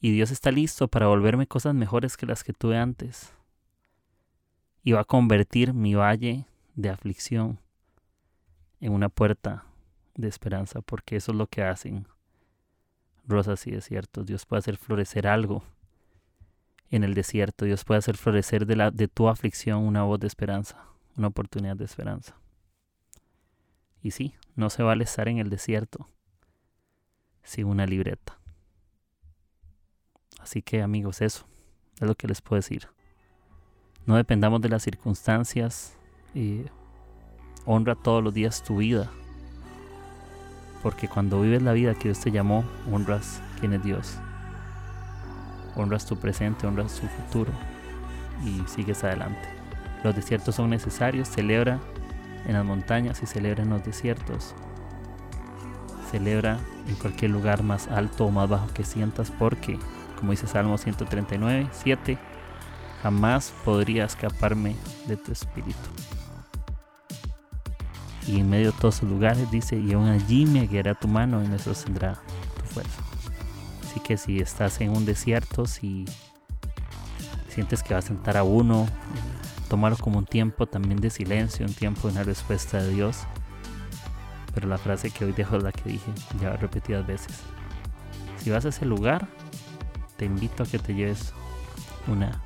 Y 0.00 0.12
Dios 0.12 0.30
está 0.30 0.50
listo 0.50 0.88
para 0.88 1.08
volverme 1.08 1.46
cosas 1.46 1.74
mejores 1.74 2.16
que 2.16 2.26
las 2.26 2.44
que 2.44 2.52
tuve 2.52 2.78
antes 2.78 3.32
y 4.84 4.92
va 4.92 5.00
a 5.00 5.04
convertir 5.04 5.74
mi 5.74 5.94
valle 5.94 6.46
de 6.74 6.88
aflicción 6.88 7.58
en 8.80 8.92
una 8.92 9.08
puerta 9.08 9.64
de 10.14 10.28
esperanza, 10.28 10.80
porque 10.82 11.16
eso 11.16 11.32
es 11.32 11.38
lo 11.38 11.46
que 11.46 11.62
hacen 11.62 12.06
rosas 13.26 13.66
y 13.66 13.70
desiertos. 13.70 14.26
Dios 14.26 14.46
puede 14.46 14.60
hacer 14.60 14.76
florecer 14.76 15.26
algo 15.26 15.62
en 16.90 17.04
el 17.04 17.14
desierto. 17.14 17.64
Dios 17.64 17.84
puede 17.84 17.98
hacer 17.98 18.16
florecer 18.16 18.66
de, 18.66 18.76
la, 18.76 18.90
de 18.90 19.08
tu 19.08 19.28
aflicción 19.28 19.84
una 19.84 20.04
voz 20.04 20.20
de 20.20 20.26
esperanza, 20.26 20.86
una 21.16 21.28
oportunidad 21.28 21.76
de 21.76 21.84
esperanza. 21.84 22.36
Y 24.02 24.12
sí, 24.12 24.34
no 24.54 24.70
se 24.70 24.82
vale 24.82 25.04
estar 25.04 25.28
en 25.28 25.38
el 25.38 25.50
desierto 25.50 26.08
sin 27.42 27.66
una 27.66 27.86
libreta. 27.86 28.38
Así 30.40 30.62
que 30.62 30.82
amigos, 30.82 31.20
eso 31.20 31.46
es 32.00 32.06
lo 32.06 32.14
que 32.14 32.28
les 32.28 32.40
puedo 32.40 32.58
decir. 32.58 32.88
No 34.06 34.16
dependamos 34.16 34.60
de 34.60 34.68
las 34.68 34.82
circunstancias. 34.82 35.94
y 36.34 36.64
honra 37.64 37.94
todos 37.94 38.24
los 38.24 38.32
días 38.32 38.62
tu 38.62 38.78
vida. 38.78 39.10
Porque 40.82 41.08
cuando 41.08 41.40
vives 41.40 41.62
la 41.62 41.72
vida 41.72 41.94
que 41.94 42.04
Dios 42.04 42.20
te 42.20 42.30
llamó, 42.30 42.64
honras 42.90 43.42
quién 43.60 43.74
es 43.74 43.82
Dios. 43.82 44.16
Honras 45.76 46.06
tu 46.06 46.16
presente, 46.16 46.66
honras 46.66 46.98
tu 47.00 47.06
futuro 47.06 47.52
y 48.44 48.62
sigues 48.68 49.04
adelante. 49.04 49.48
Los 50.02 50.14
desiertos 50.14 50.54
son 50.54 50.70
necesarios, 50.70 51.28
celebra 51.28 51.78
en 52.46 52.54
las 52.54 52.64
montañas 52.64 53.22
y 53.22 53.26
celebra 53.26 53.64
en 53.64 53.70
los 53.70 53.84
desiertos. 53.84 54.54
Celebra 56.10 56.58
en 56.86 56.94
cualquier 56.94 57.32
lugar 57.32 57.62
más 57.62 57.88
alto 57.88 58.26
o 58.26 58.30
más 58.30 58.48
bajo 58.48 58.72
que 58.72 58.84
sientas 58.84 59.30
porque, 59.30 59.78
como 60.18 60.32
dice 60.32 60.46
Salmo 60.46 60.76
139, 60.76 61.68
7, 61.72 62.18
jamás 63.02 63.52
podría 63.64 64.04
escaparme 64.04 64.76
de 65.06 65.16
tu 65.16 65.32
espíritu. 65.32 65.88
Y 68.26 68.40
en 68.40 68.50
medio 68.50 68.72
de 68.72 68.78
todos 68.78 69.02
los 69.02 69.12
lugares 69.12 69.50
dice, 69.50 69.78
y 69.78 69.92
aún 69.92 70.08
allí 70.08 70.44
me 70.44 70.66
guiará 70.66 70.94
tu 70.94 71.08
mano 71.08 71.42
y 71.42 71.48
me 71.48 71.58
sostendrá 71.58 72.18
tu 72.56 72.74
fuerza. 72.74 73.00
Así 73.86 74.00
que 74.00 74.18
si 74.18 74.38
estás 74.38 74.80
en 74.80 74.90
un 74.90 75.06
desierto, 75.06 75.66
si 75.66 76.04
sientes 77.48 77.82
que 77.82 77.94
va 77.94 78.00
a 78.00 78.02
sentar 78.02 78.36
a 78.36 78.42
uno, 78.42 78.86
tómalo 79.68 79.96
como 79.96 80.18
un 80.18 80.26
tiempo 80.26 80.66
también 80.66 81.00
de 81.00 81.10
silencio, 81.10 81.64
un 81.64 81.72
tiempo 81.72 82.08
de 82.08 82.14
una 82.14 82.22
respuesta 82.24 82.82
de 82.82 82.90
Dios. 82.90 83.20
Pero 84.52 84.68
la 84.68 84.78
frase 84.78 85.10
que 85.10 85.24
hoy 85.24 85.32
dejo 85.32 85.56
es 85.56 85.62
la 85.62 85.72
que 85.72 85.88
dije 85.88 86.12
ya 86.40 86.56
repetidas 86.56 87.06
veces. 87.06 87.40
Si 88.38 88.50
vas 88.50 88.64
a 88.66 88.68
ese 88.68 88.84
lugar, 88.84 89.26
te 90.18 90.26
invito 90.26 90.64
a 90.64 90.66
que 90.66 90.78
te 90.78 90.94
lleves 90.94 91.32
una 92.06 92.42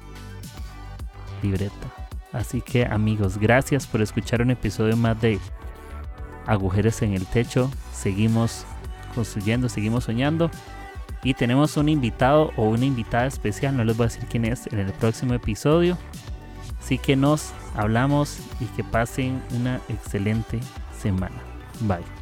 libreta. 1.43 1.89
Así 2.33 2.61
que 2.61 2.87
amigos, 2.87 3.39
gracias 3.39 3.87
por 3.87 4.01
escuchar 4.01 4.43
un 4.43 4.51
episodio 4.51 4.97
más 4.97 5.21
de 5.21 5.41
Agujeros 6.47 7.03
en 7.03 7.15
el 7.15 7.27
Techo. 7.27 7.71
Seguimos 7.93 8.65
construyendo, 9.15 9.69
seguimos 9.69 10.05
soñando. 10.05 10.51
Y 11.25 11.35
tenemos 11.35 11.77
un 11.77 11.89
invitado 11.89 12.53
o 12.57 12.69
una 12.69 12.85
invitada 12.85 13.27
especial, 13.27 13.77
no 13.77 13.85
les 13.85 13.97
voy 13.97 14.07
a 14.07 14.09
decir 14.09 14.27
quién 14.29 14.45
es, 14.45 14.67
en 14.67 14.81
el 14.81 14.93
próximo 14.93 15.35
episodio. 15.35 15.97
Así 16.81 16.99
que 16.99 17.15
nos 17.15 17.53
hablamos 17.77 18.39
y 18.61 18.65
que 18.67 18.83
pasen 18.83 19.41
una 19.53 19.81
excelente 19.89 20.59
semana. 21.01 21.37
Bye. 21.81 22.22